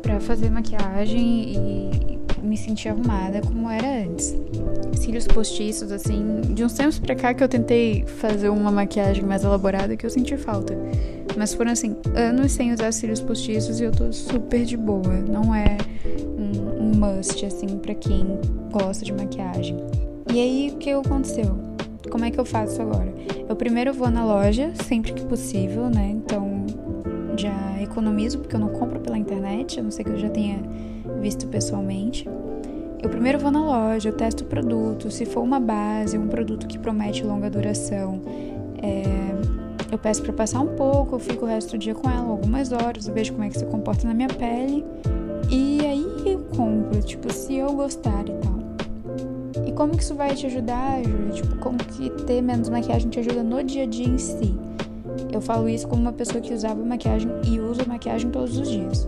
para 0.02 0.22
fazer 0.22 0.50
maquiagem 0.50 1.54
e 1.54 2.18
me 2.42 2.56
sentir 2.56 2.90
arrumada 2.90 3.42
como 3.42 3.70
era 3.70 4.06
antes. 4.06 4.36
Cílios 4.96 5.28
postiços, 5.28 5.92
assim, 5.92 6.42
de 6.54 6.64
uns 6.64 6.74
tempos 6.74 6.98
pra 6.98 7.14
cá 7.14 7.34
que 7.34 7.44
eu 7.44 7.48
tentei 7.50 8.06
fazer 8.06 8.50
uma 8.50 8.72
maquiagem 8.72 9.24
mais 9.24 9.44
elaborada 9.44 9.98
que 9.98 10.06
eu 10.06 10.10
senti 10.10 10.38
falta. 10.38 10.78
Mas 11.36 11.54
foram, 11.54 11.72
assim, 11.72 11.96
anos 12.16 12.54
sem 12.54 12.74
usar 12.74 12.92
cílios 12.94 13.20
postiços 13.20 13.80
e 13.80 13.84
eu 13.84 13.92
tô 13.92 14.12
super 14.14 14.64
de 14.64 14.78
boa. 14.78 15.14
Não 15.30 15.54
é 15.54 15.78
um, 16.38 16.86
um 16.86 16.92
must, 16.98 17.46
assim, 17.46 17.68
pra 17.78 17.94
quem 17.94 18.40
gosta 18.72 19.04
de 19.04 19.12
maquiagem. 19.12 19.78
E 20.34 20.42
aí, 20.42 20.72
o 20.74 20.78
que 20.78 20.92
aconteceu? 20.92 21.58
Como 22.12 22.26
é 22.26 22.32
que 22.32 22.40
eu 22.40 22.46
faço 22.46 22.82
agora? 22.82 23.14
Eu 23.48 23.56
primeiro 23.56 23.94
vou 23.94 24.10
na 24.10 24.26
loja, 24.26 24.72
sempre 24.86 25.14
que 25.14 25.26
possível, 25.26 25.90
né? 25.90 26.10
Então, 26.10 26.66
já 27.38 27.82
economizo, 27.82 28.40
porque 28.40 28.56
eu 28.56 28.60
não 28.60 28.70
compro 28.70 29.00
pela 29.00 29.18
internet, 29.18 29.80
a 29.80 29.84
não 29.84 29.92
ser 29.92 30.04
que 30.04 30.12
eu 30.12 30.18
já 30.18 30.30
tenha 30.30 30.60
visto 31.22 31.48
pessoalmente. 31.48 32.28
Eu 33.02 33.10
primeiro 33.10 33.40
vou 33.40 33.52
na 33.52 33.64
loja, 33.64 34.10
eu 34.10 34.14
testo 34.14 34.44
o 34.44 34.48
produto, 34.48 35.12
se 35.12 35.26
for 35.26 35.42
uma 35.42 35.60
base, 35.60 36.18
um 36.18 36.28
produto 36.28 36.68
que 36.68 36.80
promete 36.80 37.24
longa 37.24 37.50
duração, 37.50 38.22
é, 38.82 39.04
eu 39.92 39.98
peço 39.98 40.22
para 40.24 40.34
passar 40.34 40.62
um 40.62 40.76
pouco, 40.76 41.16
eu 41.16 41.20
fico 41.20 41.46
o 41.46 41.48
resto 41.48 41.72
do 41.72 41.78
dia 41.78 41.96
com 41.96 42.10
ela, 42.10 42.28
algumas 42.28 42.72
horas, 42.72 43.08
eu 43.08 43.14
vejo 43.14 43.34
como 43.34 43.44
é 43.44 43.50
que 43.50 43.58
se 43.58 43.66
comporta 43.66 44.08
na 44.08 44.14
minha 44.14 44.28
pele 44.28 44.84
e 45.50 45.80
aí 45.86 46.24
eu 46.26 46.40
compro, 46.56 47.02
tipo, 47.02 47.32
se 47.32 47.56
eu 47.56 47.72
gostar 47.74 48.28
e 48.28 48.34
tal. 48.34 48.67
Como 49.78 49.96
que 49.96 50.02
isso 50.02 50.16
vai 50.16 50.34
te 50.34 50.48
ajudar, 50.48 51.04
Júlia? 51.04 51.32
Tipo, 51.34 51.56
como 51.58 51.78
que 51.78 52.10
ter 52.24 52.42
menos 52.42 52.68
maquiagem 52.68 53.12
te 53.12 53.20
ajuda 53.20 53.44
no 53.44 53.64
dia 53.64 53.84
a 53.84 53.86
dia 53.86 54.08
em 54.08 54.18
si? 54.18 54.58
Eu 55.32 55.40
falo 55.40 55.70
isso 55.70 55.88
como 55.88 56.02
uma 56.02 56.12
pessoa 56.12 56.42
que 56.42 56.52
usava 56.52 56.84
maquiagem 56.84 57.30
e 57.46 57.60
usa 57.60 57.86
maquiagem 57.86 58.32
todos 58.32 58.58
os 58.58 58.68
dias. 58.68 59.08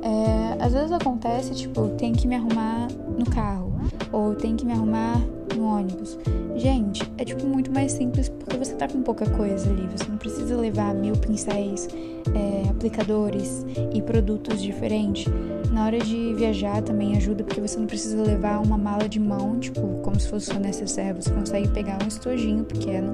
É, 0.00 0.64
às 0.64 0.72
vezes 0.72 0.92
acontece, 0.92 1.52
tipo, 1.52 1.88
tem 1.98 2.12
que 2.12 2.28
me 2.28 2.36
arrumar 2.36 2.86
no 3.18 3.28
carro, 3.28 3.67
ou 4.12 4.34
tem 4.34 4.56
que 4.56 4.64
me 4.64 4.72
arrumar 4.72 5.20
no 5.54 5.64
ônibus. 5.64 6.18
Gente, 6.56 7.02
é 7.16 7.24
tipo 7.24 7.46
muito 7.46 7.70
mais 7.72 7.92
simples 7.92 8.28
porque 8.28 8.56
você 8.56 8.74
tá 8.74 8.88
com 8.88 9.02
pouca 9.02 9.28
coisa 9.30 9.70
ali. 9.70 9.86
Você 9.96 10.04
não 10.08 10.16
precisa 10.16 10.56
levar 10.56 10.94
mil 10.94 11.14
pincéis, 11.16 11.88
é, 12.34 12.68
aplicadores 12.68 13.64
e 13.94 14.02
produtos 14.02 14.60
diferentes. 14.60 15.32
Na 15.72 15.86
hora 15.86 15.98
de 15.98 16.34
viajar 16.34 16.82
também 16.82 17.16
ajuda 17.16 17.44
porque 17.44 17.60
você 17.60 17.78
não 17.78 17.86
precisa 17.86 18.20
levar 18.22 18.60
uma 18.60 18.76
mala 18.76 19.08
de 19.08 19.20
mão, 19.20 19.58
tipo, 19.58 19.80
como 20.02 20.18
se 20.18 20.28
fosse 20.28 20.46
sua 20.46 20.58
necessaire. 20.58 21.22
Você 21.22 21.30
consegue 21.30 21.68
pegar 21.68 21.98
um 22.02 22.08
estojinho 22.08 22.64
pequeno 22.64 23.12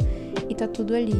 e 0.48 0.54
tá 0.54 0.66
tudo 0.66 0.94
ali 0.94 1.12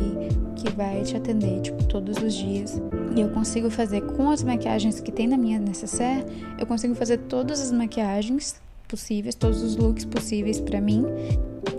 que 0.57 0.71
vai 0.73 1.03
te 1.03 1.17
atender, 1.17 1.61
tipo, 1.61 1.85
todos 1.85 2.17
os 2.23 2.35
dias. 2.35 2.81
E 3.15 3.21
eu 3.21 3.29
consigo 3.31 3.69
fazer 3.69 4.01
com 4.01 4.31
as 4.31 4.43
maquiagens 4.43 5.01
que 5.01 5.13
tem 5.13 5.27
na 5.29 5.37
minha 5.37 5.59
necessaire, 5.59 6.25
eu 6.59 6.67
consigo 6.67 6.95
fazer 6.95 7.19
todas 7.19 7.61
as 7.61 7.71
maquiagens 7.71 8.61
possíveis, 8.85 9.35
todos 9.35 9.63
os 9.63 9.77
looks 9.77 10.05
possíveis 10.05 10.61
para 10.61 10.81
mim, 10.81 11.05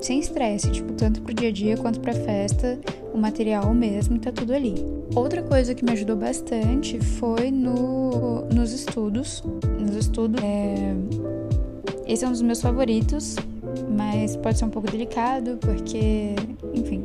sem 0.02 0.20
estresse, 0.20 0.72
tipo, 0.72 0.94
tanto 0.94 1.22
pro 1.22 1.34
dia 1.34 1.50
a 1.50 1.52
dia 1.52 1.78
quanto 1.78 2.00
pra 2.00 2.14
festa, 2.14 2.80
o 3.14 3.18
material 3.18 3.74
mesmo 3.74 4.20
tá 4.20 4.32
tudo 4.32 4.54
ali. 4.54 4.76
Outra 5.16 5.42
coisa 5.42 5.74
que 5.74 5.84
me 5.84 5.92
ajudou 5.92 6.16
bastante 6.16 7.00
foi 7.00 7.52
no, 7.52 8.42
nos 8.54 8.72
estudos. 8.72 9.44
Nos 9.80 9.96
estudos, 9.96 10.42
é... 10.44 10.94
esse 12.08 12.26
é 12.26 12.28
um 12.28 12.32
dos 12.32 12.42
meus 12.42 12.62
favoritos, 12.62 13.36
mas 13.96 14.36
pode 14.36 14.58
ser 14.58 14.66
um 14.66 14.70
pouco 14.70 14.92
delicado, 14.92 15.58
porque, 15.62 16.36
enfim. 16.74 17.04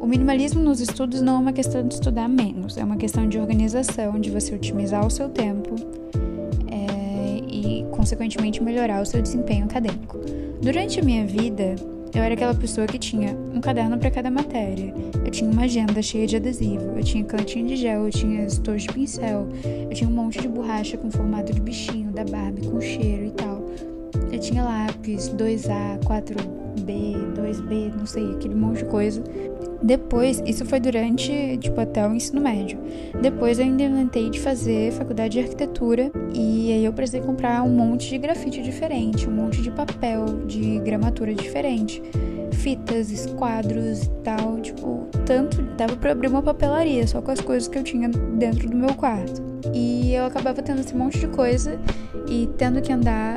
O 0.00 0.06
minimalismo 0.06 0.62
nos 0.62 0.80
estudos 0.80 1.20
não 1.20 1.36
é 1.36 1.38
uma 1.38 1.52
questão 1.52 1.86
de 1.86 1.94
estudar 1.94 2.28
menos, 2.28 2.76
é 2.76 2.84
uma 2.84 2.96
questão 2.96 3.28
de 3.28 3.38
organização, 3.38 4.20
de 4.20 4.30
você 4.30 4.54
otimizar 4.54 5.04
o 5.06 5.10
seu 5.10 5.28
tempo 5.28 5.74
consequentemente, 8.06 8.62
melhorar 8.62 9.02
o 9.02 9.04
seu 9.04 9.20
desempenho 9.20 9.64
acadêmico. 9.64 10.16
Durante 10.62 11.00
a 11.00 11.02
minha 11.02 11.26
vida, 11.26 11.74
eu 12.14 12.22
era 12.22 12.34
aquela 12.34 12.54
pessoa 12.54 12.86
que 12.86 13.00
tinha 13.00 13.36
um 13.52 13.60
caderno 13.60 13.98
para 13.98 14.12
cada 14.12 14.30
matéria. 14.30 14.94
Eu 15.24 15.30
tinha 15.32 15.50
uma 15.50 15.62
agenda 15.62 16.00
cheia 16.00 16.24
de 16.24 16.36
adesivo, 16.36 16.96
eu 16.96 17.02
tinha 17.02 17.24
cantinho 17.24 17.66
de 17.66 17.74
gel, 17.74 18.04
eu 18.04 18.10
tinha 18.10 18.46
estojos 18.46 18.84
de 18.84 18.92
pincel, 18.92 19.48
eu 19.64 19.90
tinha 19.90 20.08
um 20.08 20.12
monte 20.12 20.40
de 20.40 20.46
borracha 20.46 20.96
com 20.96 21.10
formato 21.10 21.52
de 21.52 21.60
bichinho, 21.60 22.12
da 22.12 22.24
Barbie, 22.24 22.68
com 22.68 22.80
cheiro 22.80 23.24
e 23.24 23.30
tal. 23.32 23.60
Eu 24.30 24.38
tinha 24.38 24.62
lápis 24.62 25.28
2A, 25.30 25.98
4B, 26.04 27.34
2B, 27.34 27.92
não 27.92 28.06
sei, 28.06 28.34
aquele 28.36 28.54
monte 28.54 28.78
de 28.78 28.84
coisa. 28.84 29.20
Depois, 29.82 30.42
isso 30.46 30.64
foi 30.64 30.80
durante, 30.80 31.58
tipo, 31.58 31.80
até 31.80 32.06
o 32.06 32.14
ensino 32.14 32.40
médio. 32.40 32.78
Depois 33.20 33.58
eu 33.58 33.66
inventei 33.66 34.30
de 34.30 34.40
fazer 34.40 34.92
faculdade 34.92 35.34
de 35.34 35.40
arquitetura 35.40 36.10
e 36.34 36.72
aí 36.72 36.84
eu 36.84 36.92
precisei 36.92 37.20
comprar 37.20 37.62
um 37.62 37.70
monte 37.70 38.08
de 38.10 38.18
grafite 38.18 38.62
diferente, 38.62 39.28
um 39.28 39.32
monte 39.32 39.62
de 39.62 39.70
papel, 39.70 40.24
de 40.46 40.78
gramatura 40.80 41.34
diferente, 41.34 42.02
fitas, 42.52 43.10
esquadros 43.10 44.04
e 44.04 44.10
tal, 44.24 44.60
tipo, 44.60 45.06
tanto 45.24 45.62
dava 45.76 45.96
para 45.96 46.12
abrir 46.12 46.28
uma 46.28 46.42
papelaria 46.42 47.06
só 47.06 47.20
com 47.20 47.30
as 47.30 47.40
coisas 47.40 47.68
que 47.68 47.78
eu 47.78 47.82
tinha 47.82 48.08
dentro 48.08 48.68
do 48.68 48.76
meu 48.76 48.94
quarto. 48.94 49.42
E 49.74 50.14
eu 50.14 50.24
acabava 50.24 50.62
tendo 50.62 50.80
esse 50.80 50.94
monte 50.94 51.18
de 51.18 51.28
coisa 51.28 51.78
e 52.28 52.48
tendo 52.56 52.80
que 52.80 52.92
andar 52.92 53.36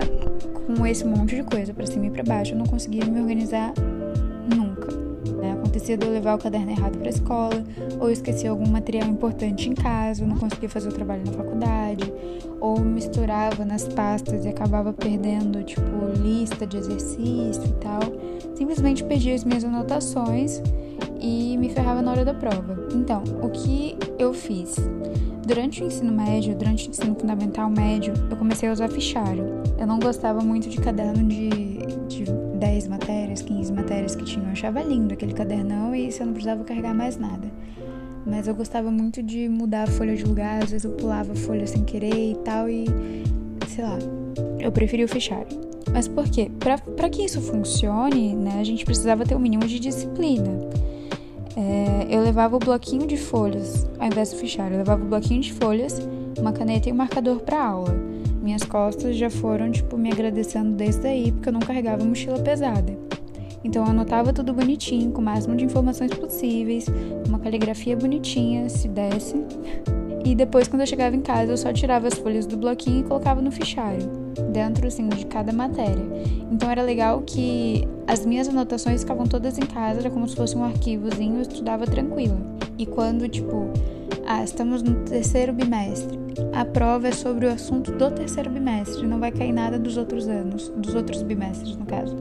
com 0.54 0.86
esse 0.86 1.06
monte 1.06 1.36
de 1.36 1.44
coisa 1.44 1.74
para 1.74 1.86
cima 1.86 2.08
e 2.08 2.10
para 2.10 2.24
baixo, 2.24 2.54
eu 2.54 2.58
não 2.58 2.66
conseguia 2.66 3.06
me 3.06 3.20
organizar 3.20 3.74
eu 5.88 6.12
levar 6.12 6.36
o 6.36 6.38
caderno 6.38 6.72
errado 6.72 6.98
para 6.98 7.08
a 7.08 7.10
escola, 7.10 7.64
ou 8.00 8.10
esquecia 8.10 8.50
algum 8.50 8.68
material 8.68 9.08
importante 9.08 9.70
em 9.70 9.74
casa, 9.74 10.26
não 10.26 10.38
conseguia 10.38 10.70
fazer 10.70 10.90
o 10.90 10.92
trabalho 10.92 11.24
na 11.26 11.32
faculdade, 11.32 12.12
ou 12.60 12.80
misturava 12.80 13.64
nas 13.64 13.88
pastas 13.88 14.46
e 14.46 14.50
acabava 14.50 14.92
perdendo, 14.92 15.64
tipo, 15.64 15.82
lista 16.22 16.68
de 16.68 16.78
exercício 16.78 17.64
e 17.66 17.74
tal. 17.80 18.02
Simplesmente 18.56 19.04
perdia 19.04 19.36
as 19.36 19.44
minhas 19.44 19.64
anotações 19.64 20.62
e 21.22 21.58
me 21.58 21.70
ferrava 21.70 22.02
na 22.02 22.12
hora 22.12 22.26
da 22.26 22.34
prova. 22.34 22.88
Então, 22.94 23.24
o 23.42 23.50
que 23.50 23.98
eu 24.18 24.34
fiz? 24.34 24.76
Durante 25.46 25.84
o 25.84 25.88
ensino 25.88 26.12
médio, 26.12 26.56
durante 26.56 26.88
o 26.88 26.90
ensino 26.92 27.16
fundamental 27.16 27.70
médio, 27.70 28.14
eu 28.30 28.38
comecei 28.38 28.70
a 28.70 28.72
usar 28.72 28.90
fichário. 28.90 29.46
Eu 29.78 29.88
não 29.88 29.98
gostava 29.98 30.42
muito 30.42 30.70
de 30.70 30.78
caderno 30.78 31.24
de, 31.24 31.50
de 32.08 32.26
10 32.60 32.88
matérias, 32.88 33.42
15 33.42 33.72
matérias 33.72 34.16
que 34.16 34.24
tinham. 34.26 34.46
Eu 34.46 34.52
achava 34.52 34.82
lindo 34.84 35.14
aquele 35.14 35.34
cadernão 35.34 35.96
e 35.96 36.12
você 36.12 36.24
não 36.24 36.34
precisava 36.34 36.64
carregar 36.64 36.94
mais 36.94 37.18
nada. 37.18 37.50
Mas 38.26 38.48
eu 38.48 38.54
gostava 38.54 38.92
muito 38.92 39.24
de 39.24 39.50
mudar 39.50 39.84
a 39.84 39.88
folha 39.88 40.16
de 40.16 40.24
lugar, 40.24 40.62
às 40.62 40.72
vezes 40.72 40.84
eu 40.84 40.92
pulava 40.92 41.32
a 41.32 41.36
folha 41.36 41.66
sem 41.66 41.84
querer 41.84 42.32
e 42.32 42.36
tal, 42.44 42.70
e 42.70 42.86
sei 43.68 43.84
lá, 43.84 43.98
eu 44.60 44.72
preferi 44.72 45.04
o 45.04 45.08
fichário. 45.08 45.48
Mas 45.92 46.08
por 46.08 46.30
quê? 46.30 46.52
Para 46.60 47.10
que 47.10 47.24
isso 47.24 47.42
funcione, 47.42 48.36
né, 48.36 48.60
a 48.60 48.64
gente 48.64 48.86
precisava 48.86 49.26
ter 49.26 49.36
um 49.36 49.40
mínimo 49.40 49.66
de 49.66 49.80
disciplina. 49.80 50.52
É, 51.56 52.08
eu 52.10 52.22
levava 52.22 52.56
o 52.56 52.60
bloquinho 52.60 53.08
de 53.08 53.18
folhas, 53.18 53.88
ao 53.98 54.06
invés 54.06 54.32
do 54.32 54.38
fichário, 54.38 54.76
eu 54.76 54.80
levava 54.80 55.04
o 55.04 55.08
bloquinho 55.08 55.42
de 55.42 55.52
folhas, 55.54 56.00
uma 56.38 56.52
caneta 56.52 56.90
e 56.90 56.92
um 56.92 56.96
marcador 56.96 57.40
para 57.40 57.64
aula. 57.64 58.09
Minhas 58.42 58.64
costas 58.64 59.16
já 59.16 59.30
foram, 59.30 59.70
tipo, 59.72 59.98
me 59.98 60.12
agradecendo 60.12 60.76
desde 60.76 61.08
aí, 61.08 61.32
porque 61.32 61.50
eu 61.50 61.54
não 61.54 61.60
carregava 61.60 62.04
mochila 62.04 62.40
pesada. 62.40 62.98
Então 63.64 63.84
eu 63.84 63.90
anotava 63.90 64.32
tudo 64.32 64.54
bonitinho, 64.54 65.12
com 65.12 65.22
o 65.22 65.24
máximo 65.24 65.56
de 65.56 65.66
informações 65.66 66.14
possíveis, 66.14 66.86
uma 67.28 67.40
caligrafia 67.40 67.96
bonitinha, 67.98 68.70
se 68.70 68.88
desse. 68.88 69.36
E 70.24 70.36
depois, 70.36 70.68
quando 70.68 70.82
eu 70.82 70.88
chegava 70.88 71.16
em 71.16 71.22
casa, 71.22 71.52
eu 71.52 71.58
só 71.58 71.74
tirava 71.74 72.08
as 72.08 72.14
folhas 72.14 72.46
do 72.46 72.56
bloquinho 72.56 73.02
e 73.02 73.04
colocava 73.04 73.42
no 73.42 73.52
fichário, 73.52 74.08
dentro 74.52 74.88
assim 74.88 75.08
de 75.10 75.26
cada 75.26 75.52
matéria. 75.52 76.06
Então 76.52 76.70
era 76.70 76.82
legal 76.82 77.22
que 77.26 77.88
as 78.08 78.26
minhas 78.26 78.48
anotações 78.48 79.02
ficavam 79.02 79.26
todas 79.26 79.58
em 79.58 79.66
casa, 79.66 80.00
era 80.00 80.10
como 80.10 80.28
se 80.28 80.36
fosse 80.36 80.58
um 80.58 80.64
arquivozinho, 80.64 81.36
eu 81.36 81.42
estudava 81.42 81.86
tranquila. 81.86 82.38
E 82.78 82.86
quando, 82.86 83.28
tipo, 83.28 83.70
ah, 84.30 84.44
estamos 84.44 84.84
no 84.84 84.94
terceiro 85.06 85.52
bimestre, 85.52 86.20
a 86.54 86.64
prova 86.64 87.08
é 87.08 87.12
sobre 87.12 87.48
o 87.48 87.50
assunto 87.50 87.92
do 87.92 88.12
terceiro 88.12 88.48
bimestre, 88.48 89.08
não 89.08 89.20
vai 89.20 89.32
cair 89.32 89.52
nada 89.52 89.80
dos 89.80 89.98
outros 89.98 90.28
anos, 90.28 90.70
dos 90.70 90.94
outros 90.94 91.24
bimestres, 91.24 91.76
no 91.76 91.84
caso. 91.84 92.16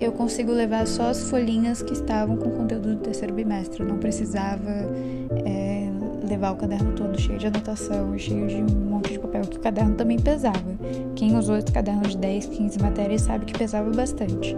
Eu 0.00 0.10
consigo 0.10 0.50
levar 0.50 0.84
só 0.84 1.10
as 1.10 1.30
folhinhas 1.30 1.80
que 1.80 1.92
estavam 1.92 2.36
com 2.36 2.48
o 2.48 2.52
conteúdo 2.52 2.96
do 2.96 2.96
terceiro 2.96 3.32
bimestre, 3.32 3.84
eu 3.84 3.86
não 3.86 3.98
precisava. 3.98 4.68
É, 5.46 5.92
levar 6.28 6.52
o 6.52 6.56
caderno 6.56 6.92
todo 6.92 7.20
cheio 7.20 7.38
de 7.38 7.46
anotação, 7.46 8.16
cheio 8.16 8.46
de 8.46 8.56
um 8.56 8.78
monte 8.90 9.12
de 9.12 9.18
papel, 9.18 9.42
que 9.42 9.56
o 9.56 9.60
caderno 9.60 9.94
também 9.94 10.18
pesava. 10.18 10.58
Quem 11.14 11.36
usou 11.36 11.56
esse 11.56 11.70
caderno 11.70 12.02
de 12.02 12.16
10, 12.16 12.46
15 12.46 12.78
matérias 12.80 13.22
sabe 13.22 13.44
que 13.44 13.58
pesava 13.58 13.90
bastante. 13.90 14.56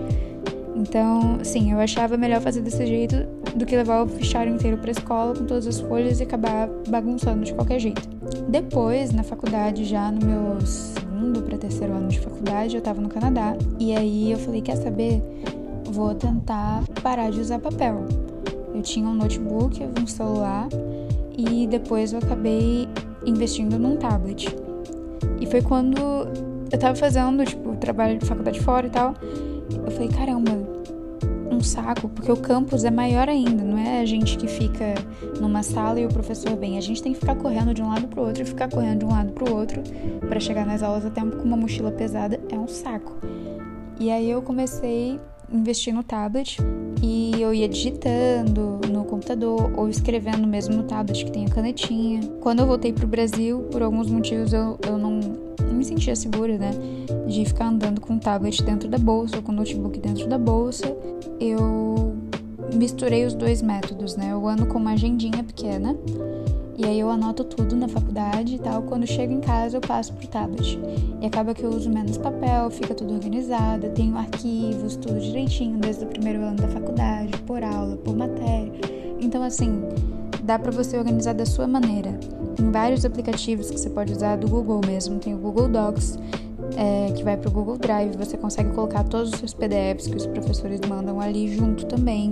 Então, 0.74 1.38
sim, 1.44 1.72
eu 1.72 1.78
achava 1.78 2.16
melhor 2.16 2.40
fazer 2.40 2.60
desse 2.60 2.84
jeito 2.84 3.16
do 3.54 3.64
que 3.64 3.76
levar 3.76 4.02
o 4.02 4.08
fichário 4.08 4.52
inteiro 4.52 4.76
para 4.76 4.90
a 4.90 4.92
escola 4.92 5.34
com 5.34 5.44
todas 5.44 5.66
as 5.66 5.80
folhas 5.80 6.18
e 6.18 6.24
acabar 6.24 6.68
bagunçando 6.88 7.44
de 7.44 7.54
qualquer 7.54 7.78
jeito. 7.78 8.02
Depois, 8.48 9.12
na 9.12 9.22
faculdade, 9.22 9.84
já 9.84 10.10
no 10.10 10.26
meu 10.26 10.60
segundo 10.60 11.42
para 11.42 11.56
terceiro 11.56 11.94
ano 11.94 12.08
de 12.08 12.18
faculdade, 12.18 12.74
eu 12.74 12.80
estava 12.80 13.00
no 13.00 13.08
Canadá 13.08 13.56
e 13.78 13.94
aí 13.96 14.32
eu 14.32 14.38
falei: 14.38 14.60
quer 14.60 14.76
saber? 14.76 15.22
Vou 15.84 16.12
tentar 16.14 16.82
parar 17.02 17.30
de 17.30 17.40
usar 17.40 17.60
papel. 17.60 18.04
Eu 18.74 18.82
tinha 18.82 19.06
um 19.06 19.14
notebook, 19.14 19.80
um 20.00 20.06
celular 20.06 20.68
e 21.36 21.68
depois 21.68 22.12
eu 22.12 22.18
acabei 22.18 22.88
investindo 23.24 23.78
num 23.78 23.96
tablet. 23.96 24.48
E 25.40 25.46
foi 25.46 25.62
quando 25.62 25.98
eu 26.72 26.78
tava 26.78 26.96
fazendo, 26.96 27.44
tipo, 27.44 27.76
trabalho 27.76 28.18
de 28.18 28.26
faculdade 28.26 28.60
fora 28.60 28.86
e 28.88 28.90
tal. 28.90 29.14
Eu 29.71 29.90
falei, 29.90 30.09
caramba, 30.09 30.52
um 31.50 31.62
saco, 31.62 32.09
porque 32.09 32.30
o 32.30 32.37
campus 32.37 32.85
é 32.85 32.90
maior 32.90 33.28
ainda, 33.28 33.62
não 33.62 33.78
é 33.78 34.00
a 34.00 34.04
gente 34.04 34.37
que 34.37 34.47
fica 34.47 34.94
numa 35.40 35.62
sala 35.62 36.00
e 36.00 36.06
o 36.06 36.09
professor 36.09 36.56
vem. 36.56 36.76
A 36.76 36.80
gente 36.80 37.02
tem 37.02 37.12
que 37.12 37.21
ficar 37.21 37.37
correndo 37.37 37.73
de 37.73 37.83
um 37.83 37.88
lado 37.88 38.09
pro 38.09 38.23
outro 38.23 38.42
e 38.42 38.47
ficar 38.47 38.68
correndo 38.68 39.00
de 39.00 39.04
um 39.04 39.11
lado 39.11 39.33
pro 39.33 39.54
outro 39.54 39.83
para 40.28 40.40
chegar 40.40 40.66
nas 40.66 40.83
aulas 40.83 41.04
a 41.04 41.11
tempo 41.11 41.37
com 41.37 41.44
uma 41.44 41.56
mochila 41.56 41.90
pesada 41.90 42.40
é 42.50 42.59
um 42.59 42.68
saco. 42.68 43.16
E 43.99 44.11
aí 44.11 44.28
eu 44.28 44.42
comecei 44.42 45.21
a 45.50 45.56
investir 45.56 45.94
no 45.94 46.02
tablet 46.02 46.59
e 47.02 47.40
eu 47.40 47.54
ia 47.54 47.68
digitando 47.68 48.80
no 48.90 49.04
computador 49.04 49.73
ou 49.76 49.88
escrevendo 49.88 50.47
mesmo 50.47 50.75
no 50.75 50.83
tablet 50.83 51.25
que 51.25 51.30
tem 51.30 51.47
a 51.47 51.50
canetinha. 51.50 52.21
Quando 52.40 52.61
eu 52.61 52.66
voltei 52.66 52.92
pro 52.92 53.06
Brasil, 53.06 53.61
por 53.71 53.83
alguns 53.83 54.11
motivos 54.11 54.52
eu, 54.52 54.78
eu 54.87 54.99
não 54.99 55.53
me 55.84 55.88
sentia 55.88 56.16
segura, 56.16 56.56
né? 56.56 56.70
De 57.26 57.44
ficar 57.44 57.68
andando 57.68 58.00
com 58.00 58.14
o 58.14 58.18
tablet 58.18 58.62
dentro 58.62 58.88
da 58.88 58.96
bolsa 58.98 59.36
ou 59.36 59.42
com 59.42 59.52
o 59.52 59.54
notebook 59.54 59.98
dentro 60.00 60.26
da 60.26 60.38
bolsa. 60.38 60.96
Eu 61.38 62.16
misturei 62.74 63.26
os 63.26 63.34
dois 63.34 63.60
métodos, 63.60 64.16
né? 64.16 64.32
Eu 64.32 64.48
ando 64.48 64.66
com 64.66 64.78
uma 64.78 64.92
agendinha 64.92 65.44
pequena 65.44 65.94
e 66.76 66.86
aí 66.86 66.98
eu 66.98 67.10
anoto 67.10 67.44
tudo 67.44 67.76
na 67.76 67.86
faculdade 67.86 68.54
e 68.54 68.58
tal. 68.58 68.82
Quando 68.82 69.06
chego 69.06 69.32
em 69.32 69.40
casa, 69.40 69.76
eu 69.76 69.80
passo 69.82 70.14
pro 70.14 70.26
tablet. 70.26 70.78
E 71.20 71.26
acaba 71.26 71.54
que 71.54 71.62
eu 71.62 71.70
uso 71.70 71.90
menos 71.90 72.16
papel, 72.16 72.70
fica 72.70 72.94
tudo 72.94 73.12
organizado, 73.12 73.90
tenho 73.90 74.16
arquivos, 74.16 74.96
tudo 74.96 75.20
direitinho, 75.20 75.78
desde 75.78 76.04
o 76.04 76.08
primeiro 76.08 76.42
ano 76.42 76.56
da 76.56 76.68
faculdade, 76.68 77.36
por 77.42 77.62
aula, 77.62 77.96
por 77.98 78.16
matéria. 78.16 78.72
Então, 79.20 79.42
assim, 79.42 79.82
dá 80.42 80.58
para 80.58 80.72
você 80.72 80.96
organizar 80.98 81.34
da 81.34 81.46
sua 81.46 81.66
maneira. 81.66 82.18
Tem 82.54 82.70
vários 82.70 83.04
aplicativos 83.04 83.70
que 83.70 83.78
você 83.78 83.90
pode 83.90 84.12
usar 84.12 84.37
do 84.37 84.49
Google 84.49 84.80
mesmo. 84.87 85.18
Tem 85.18 85.34
o 85.34 85.38
Google 85.38 85.68
Docs, 85.68 86.18
é, 86.76 87.12
que 87.12 87.23
vai 87.23 87.37
para 87.37 87.49
o 87.49 87.52
Google 87.52 87.76
Drive. 87.76 88.16
Você 88.16 88.37
consegue 88.37 88.70
colocar 88.70 89.04
todos 89.04 89.32
os 89.32 89.38
seus 89.38 89.54
PDFs 89.54 90.06
que 90.06 90.16
os 90.16 90.26
professores 90.26 90.80
mandam 90.88 91.20
ali 91.20 91.54
junto 91.54 91.87
também. 91.87 92.30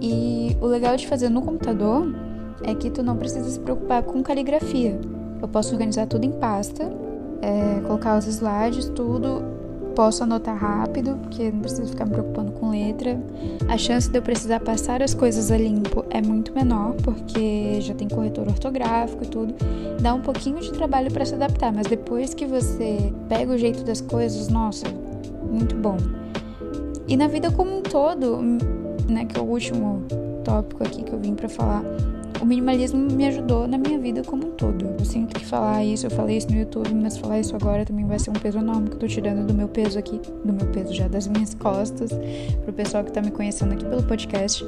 E 0.00 0.56
o 0.60 0.66
legal 0.66 0.96
de 0.96 1.06
fazer 1.06 1.28
no 1.28 1.42
computador 1.42 2.14
é 2.62 2.74
que 2.74 2.90
tu 2.90 3.02
não 3.02 3.16
precisa 3.16 3.48
se 3.48 3.58
preocupar 3.60 4.02
com 4.02 4.22
caligrafia. 4.22 4.98
Eu 5.40 5.48
posso 5.48 5.72
organizar 5.72 6.06
tudo 6.06 6.24
em 6.24 6.32
pasta, 6.32 6.90
é, 7.42 7.80
colocar 7.86 8.18
os 8.18 8.26
slides, 8.26 8.88
tudo 8.90 9.55
posso 9.96 10.22
anotar 10.22 10.56
rápido, 10.56 11.16
porque 11.22 11.50
não 11.50 11.60
preciso 11.60 11.88
ficar 11.88 12.04
me 12.04 12.12
preocupando 12.12 12.52
com 12.52 12.70
letra. 12.70 13.18
A 13.66 13.78
chance 13.78 14.08
de 14.08 14.18
eu 14.18 14.22
precisar 14.22 14.60
passar 14.60 15.02
as 15.02 15.14
coisas 15.14 15.50
a 15.50 15.56
limpo 15.56 16.04
é 16.10 16.20
muito 16.20 16.52
menor, 16.54 16.94
porque 17.02 17.80
já 17.80 17.94
tem 17.94 18.06
corretor 18.06 18.46
ortográfico 18.46 19.24
e 19.24 19.26
tudo. 19.26 19.54
Dá 20.00 20.12
um 20.12 20.20
pouquinho 20.20 20.60
de 20.60 20.70
trabalho 20.70 21.10
para 21.10 21.24
se 21.24 21.34
adaptar, 21.34 21.72
mas 21.72 21.86
depois 21.86 22.34
que 22.34 22.44
você 22.44 23.12
pega 23.28 23.50
o 23.50 23.58
jeito 23.58 23.82
das 23.82 24.02
coisas, 24.02 24.48
nossa, 24.48 24.86
muito 25.50 25.74
bom. 25.74 25.96
E 27.08 27.16
na 27.16 27.26
vida 27.26 27.50
como 27.50 27.78
um 27.78 27.82
todo, 27.82 28.38
né, 29.08 29.24
que 29.24 29.38
é 29.38 29.42
o 29.42 29.46
último 29.46 30.04
tópico 30.44 30.84
aqui 30.84 31.02
que 31.02 31.12
eu 31.12 31.18
vim 31.18 31.34
para 31.34 31.48
falar, 31.48 31.82
o 32.40 32.44
minimalismo 32.44 32.98
me 32.98 33.26
ajudou 33.26 33.66
na 33.66 33.78
minha 33.78 33.98
vida 33.98 34.22
como 34.22 34.46
um 34.46 34.50
todo. 34.50 34.84
Eu 34.98 35.04
sinto 35.04 35.38
que 35.38 35.44
falar 35.44 35.84
isso, 35.84 36.06
eu 36.06 36.10
falei 36.10 36.36
isso 36.36 36.50
no 36.50 36.58
YouTube, 36.58 36.94
mas 36.94 37.16
falar 37.16 37.40
isso 37.40 37.54
agora 37.56 37.84
também 37.84 38.04
vai 38.06 38.18
ser 38.18 38.30
um 38.30 38.34
peso 38.34 38.58
enorme 38.58 38.88
que 38.88 38.94
eu 38.94 39.00
tô 39.00 39.06
tirando 39.06 39.46
do 39.46 39.54
meu 39.54 39.68
peso 39.68 39.98
aqui, 39.98 40.20
do 40.44 40.52
meu 40.52 40.66
peso 40.66 40.92
já 40.92 41.08
das 41.08 41.26
minhas 41.26 41.54
costas, 41.54 42.10
pro 42.64 42.72
pessoal 42.72 43.04
que 43.04 43.12
tá 43.12 43.22
me 43.22 43.30
conhecendo 43.30 43.72
aqui 43.72 43.84
pelo 43.84 44.02
podcast. 44.02 44.64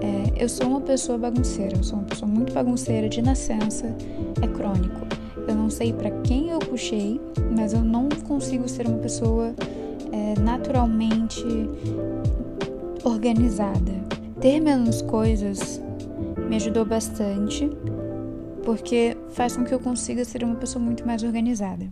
É, 0.00 0.42
eu 0.42 0.48
sou 0.48 0.66
uma 0.66 0.80
pessoa 0.80 1.18
bagunceira, 1.18 1.76
eu 1.76 1.82
sou 1.82 1.98
uma 1.98 2.06
pessoa 2.06 2.30
muito 2.30 2.52
bagunceira 2.52 3.08
de 3.08 3.20
nascença, 3.20 3.94
é 4.40 4.46
crônico. 4.46 5.06
Eu 5.46 5.54
não 5.54 5.68
sei 5.68 5.92
para 5.92 6.10
quem 6.22 6.50
eu 6.50 6.58
puxei, 6.60 7.20
mas 7.56 7.72
eu 7.72 7.82
não 7.82 8.08
consigo 8.26 8.68
ser 8.68 8.86
uma 8.86 8.98
pessoa 8.98 9.54
é, 10.12 10.40
naturalmente 10.40 11.44
organizada. 13.04 13.92
Ter 14.40 14.60
menos 14.60 15.02
coisas 15.02 15.80
me 16.52 16.56
ajudou 16.56 16.84
bastante, 16.84 17.70
porque 18.62 19.16
faz 19.30 19.56
com 19.56 19.64
que 19.64 19.72
eu 19.72 19.80
consiga 19.80 20.22
ser 20.22 20.44
uma 20.44 20.54
pessoa 20.54 20.84
muito 20.84 21.06
mais 21.06 21.22
organizada. 21.22 21.88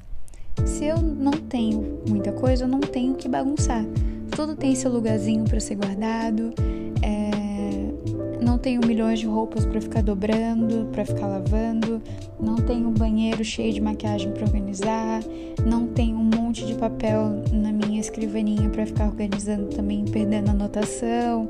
Se 0.66 0.85
eu 0.85 0.99
não 0.99 1.31
tenho 1.33 2.03
muita 2.07 2.31
coisa, 2.31 2.64
eu 2.64 2.68
não 2.68 2.81
tenho 2.81 3.14
que 3.14 3.27
bagunçar. 3.27 3.83
Tudo 4.31 4.55
tem 4.55 4.75
seu 4.75 4.92
lugarzinho 4.92 5.44
para 5.44 5.59
ser 5.61 5.77
guardado. 5.77 6.53
É... 7.01 8.44
Não 8.44 8.59
tenho 8.59 8.83
milhões 8.87 9.20
de 9.20 9.27
roupas 9.27 9.64
para 9.64 9.81
ficar 9.81 10.03
dobrando, 10.03 10.90
para 10.92 11.07
ficar 11.07 11.27
lavando. 11.27 12.03
Não 12.38 12.57
tenho 12.57 12.87
um 12.88 12.92
banheiro 12.92 13.42
cheio 13.42 13.73
de 13.73 13.81
maquiagem 13.81 14.31
para 14.31 14.44
organizar. 14.44 15.23
Não 15.64 15.87
tenho 15.87 16.18
um 16.18 16.31
monte 16.37 16.66
de 16.66 16.75
papel 16.75 17.42
na 17.51 17.73
minha 17.73 17.99
escrivaninha 17.99 18.68
para 18.68 18.85
ficar 18.85 19.07
organizando 19.07 19.68
também, 19.68 20.05
perdendo 20.05 20.51
anotação. 20.51 21.49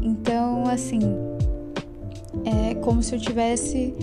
Então, 0.00 0.68
assim, 0.68 1.00
é 2.44 2.74
como 2.74 3.02
se 3.02 3.14
eu 3.14 3.18
tivesse 3.18 3.94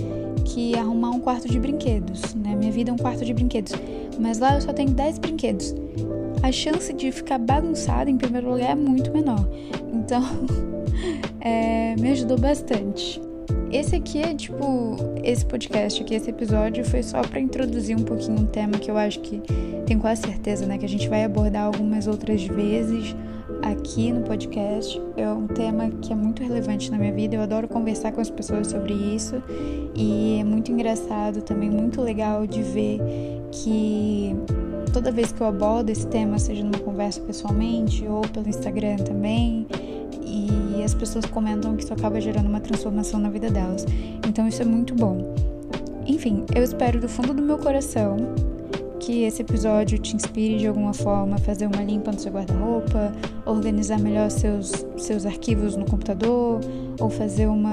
que 0.46 0.76
arrumar 0.78 1.12
um 1.12 1.20
quarto 1.20 1.48
de 1.48 1.60
brinquedos, 1.60 2.34
né? 2.36 2.56
Minha 2.56 2.72
vida 2.72 2.92
é 2.92 2.94
um 2.94 2.98
quarto 2.98 3.24
de 3.24 3.34
brinquedos, 3.34 3.74
mas 4.20 4.40
lá 4.40 4.56
eu 4.56 4.62
só 4.62 4.74
tenho 4.74 4.92
10 4.92 5.20
brinquedos. 5.20 5.74
A 6.44 6.52
chance 6.52 6.92
de 6.94 7.12
ficar 7.12 7.38
bagunçado, 7.38 8.10
em 8.10 8.18
primeiro 8.18 8.52
lugar, 8.52 8.72
é 8.72 8.76
muito 8.76 9.12
menor. 9.12 9.48
Então, 9.94 10.24
é, 11.40 11.96
me 11.98 12.12
ajudou 12.12 12.38
bastante. 12.38 13.22
Esse 13.72 13.96
aqui 13.96 14.20
é 14.20 14.34
tipo, 14.34 14.98
esse 15.24 15.46
podcast 15.46 16.02
aqui, 16.02 16.16
esse 16.16 16.30
episódio 16.30 16.84
foi 16.84 17.04
só 17.04 17.22
para 17.22 17.40
introduzir 17.40 17.96
um 17.96 18.04
pouquinho 18.04 18.40
um 18.42 18.46
tema 18.46 18.74
que 18.74 18.92
eu 18.92 18.98
acho 18.98 19.20
que 19.22 19.42
tenho 19.86 20.00
quase 20.00 20.22
certeza, 20.24 20.66
né, 20.66 20.78
que 20.78 20.86
a 20.86 20.90
gente 20.90 21.08
vai 21.08 21.24
abordar 21.24 21.66
algumas 21.66 22.08
outras 22.08 22.44
vezes 22.44 23.16
aqui 23.62 24.12
no 24.12 24.22
podcast. 24.22 25.02
É 25.16 25.30
um 25.30 25.48
tema 25.48 25.90
que 26.02 26.12
é 26.12 26.16
muito 26.16 26.44
relevante 26.44 26.90
na 26.92 26.98
minha 26.98 27.14
vida. 27.14 27.36
Eu 27.36 27.42
adoro 27.42 27.68
conversar 27.68 28.12
com 28.12 28.22
as 28.22 28.30
pessoas 28.30 28.68
sobre 28.68 28.94
isso 28.94 29.42
e 29.96 30.38
é 30.40 30.44
muito 30.44 30.72
engraçado, 30.72 31.42
também 31.42 31.70
muito 31.70 32.02
legal 32.02 32.46
de 32.48 32.62
ver 32.62 33.00
que 33.52 34.36
toda 34.94 35.12
vez 35.12 35.32
que 35.32 35.42
eu 35.42 35.48
abordo 35.48 35.90
esse 35.90 36.08
tema, 36.08 36.38
seja 36.38 36.64
numa 36.64 36.80
conversa 36.80 37.22
pessoalmente 37.22 38.06
ou 38.08 38.22
pelo 38.22 38.48
Instagram 38.48 38.98
também, 38.98 39.68
e 40.24 40.84
as 40.84 40.94
pessoas 40.94 41.26
comentam 41.26 41.76
que 41.76 41.84
isso 41.84 41.94
acaba 41.94 42.20
gerando 42.20 42.48
uma 42.48 42.60
transformação 42.60 43.20
na 43.20 43.30
vida 43.30 43.50
delas. 43.50 43.86
Então 44.28 44.48
isso 44.48 44.62
é 44.62 44.66
muito 44.66 44.96
bom. 44.96 45.34
Enfim, 46.06 46.46
eu 46.56 46.64
espero 46.64 47.00
do 47.00 47.08
fundo 47.08 47.34
do 47.34 47.42
meu 47.42 47.58
coração 47.58 48.18
que 49.02 49.24
esse 49.24 49.42
episódio 49.42 49.98
te 49.98 50.16
inspire 50.16 50.60
de 50.60 50.68
alguma 50.68 50.94
forma 50.94 51.36
a 51.36 51.40
fazer 51.40 51.66
uma 51.66 51.84
limpa 51.84 52.12
no 52.12 52.20
seu 52.20 52.32
guarda-roupa, 52.32 53.12
organizar 53.46 54.00
melhor 54.00 54.30
seus, 54.30 54.86
seus 54.96 55.26
arquivos 55.26 55.76
no 55.76 55.86
computador, 55.86 56.62
ou 57.00 57.10
fazer 57.10 57.48
uma, 57.48 57.72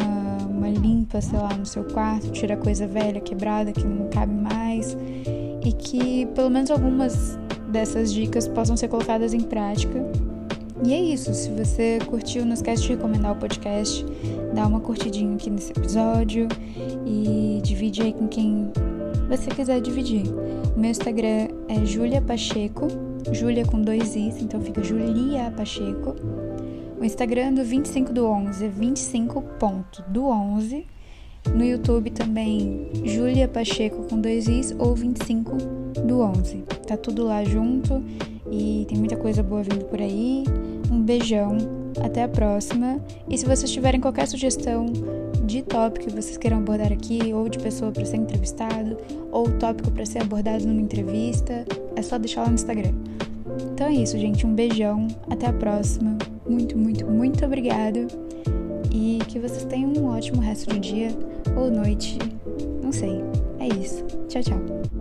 uma 0.48 0.70
limpa, 0.70 1.20
sei 1.20 1.38
lá, 1.38 1.54
no 1.54 1.66
seu 1.66 1.84
quarto, 1.84 2.30
tirar 2.32 2.56
coisa 2.56 2.86
velha, 2.86 3.20
quebrada, 3.20 3.72
que 3.72 3.86
não 3.86 4.08
cabe 4.08 4.32
mais. 4.32 4.96
E 5.62 5.72
que 5.72 6.26
pelo 6.34 6.48
menos 6.48 6.70
algumas 6.70 7.38
dessas 7.68 8.12
dicas 8.12 8.48
possam 8.48 8.74
ser 8.74 8.88
colocadas 8.88 9.34
em 9.34 9.40
prática. 9.40 10.02
E 10.82 10.94
é 10.94 11.00
isso. 11.00 11.34
Se 11.34 11.50
você 11.50 11.98
curtiu, 12.06 12.46
não 12.46 12.54
esquece 12.54 12.82
de 12.84 12.88
recomendar 12.88 13.32
o 13.32 13.36
podcast, 13.36 14.06
dá 14.54 14.66
uma 14.66 14.80
curtidinha 14.80 15.34
aqui 15.34 15.50
nesse 15.50 15.72
episódio 15.72 16.48
e 17.04 17.60
divide 17.62 18.00
aí 18.00 18.14
com 18.14 18.26
quem 18.28 18.72
você 19.28 19.50
quiser 19.50 19.78
dividir. 19.82 20.22
Meu 20.78 20.92
Instagram 20.92 21.48
é 21.68 21.84
Julia 21.84 22.22
Pacheco, 22.22 22.86
Julia 23.32 23.66
com 23.66 23.82
dois 23.82 24.14
Is, 24.14 24.40
então 24.40 24.60
fica 24.60 24.80
Julia 24.80 25.50
Pacheco. 25.50 26.14
O 27.00 27.04
Instagram 27.04 27.54
do 27.54 27.64
25 27.64 28.12
do 28.12 28.24
11 28.24 28.64
é 28.64 28.68
25 28.68 29.42
ponto 29.58 30.02
do 30.02 30.26
11. 30.26 30.86
No 31.52 31.64
YouTube 31.64 32.10
também 32.10 32.92
Julia 33.04 33.48
Pacheco 33.48 34.04
com 34.04 34.20
dois 34.20 34.46
Is 34.46 34.72
ou 34.78 34.94
25 34.94 35.56
do 36.06 36.20
11. 36.20 36.58
Tá 36.86 36.96
tudo 36.96 37.24
lá 37.24 37.42
junto 37.42 38.00
e 38.48 38.86
tem 38.88 38.96
muita 38.96 39.16
coisa 39.16 39.42
boa 39.42 39.64
vindo 39.64 39.84
por 39.86 40.00
aí. 40.00 40.44
Um 40.92 41.02
beijão, 41.02 41.56
até 42.00 42.22
a 42.22 42.28
próxima. 42.28 43.00
E 43.28 43.36
se 43.36 43.44
vocês 43.44 43.68
tiverem 43.68 44.00
qualquer 44.00 44.28
sugestão 44.28 44.86
de 45.48 45.62
tópico 45.62 46.06
que 46.06 46.12
vocês 46.12 46.37
queiram 46.37 46.58
abordar 46.58 46.92
aqui, 46.92 47.32
ou 47.32 47.48
de 47.48 47.58
pessoa 47.58 47.90
para 47.90 48.04
ser 48.04 48.18
entrevistado, 48.18 48.98
ou 49.32 49.50
tópico 49.58 49.90
para 49.90 50.04
ser 50.04 50.20
abordado 50.20 50.66
numa 50.66 50.80
entrevista, 50.80 51.64
é 51.96 52.02
só 52.02 52.18
deixar 52.18 52.42
lá 52.42 52.48
no 52.48 52.54
Instagram. 52.54 52.92
Então 53.72 53.87
é 53.87 53.94
isso, 53.94 54.16
gente. 54.18 54.46
Um 54.46 54.54
beijão, 54.54 55.08
até 55.30 55.46
a 55.46 55.52
próxima. 55.52 56.16
muito, 56.48 56.76
muito, 56.76 57.06
muito 57.06 57.44
obrigado 57.44 58.06
e 58.92 59.18
que 59.26 59.38
vocês 59.38 59.64
tenham 59.64 59.92
um 59.92 60.06
ótimo 60.06 60.40
resto 60.40 60.72
de 60.74 60.80
dia 60.80 61.08
ou 61.56 61.70
noite. 61.70 62.18
Não 62.82 62.92
sei. 62.92 63.22
É 63.58 63.66
isso. 63.68 64.04
Tchau, 64.28 64.42
tchau. 64.42 64.97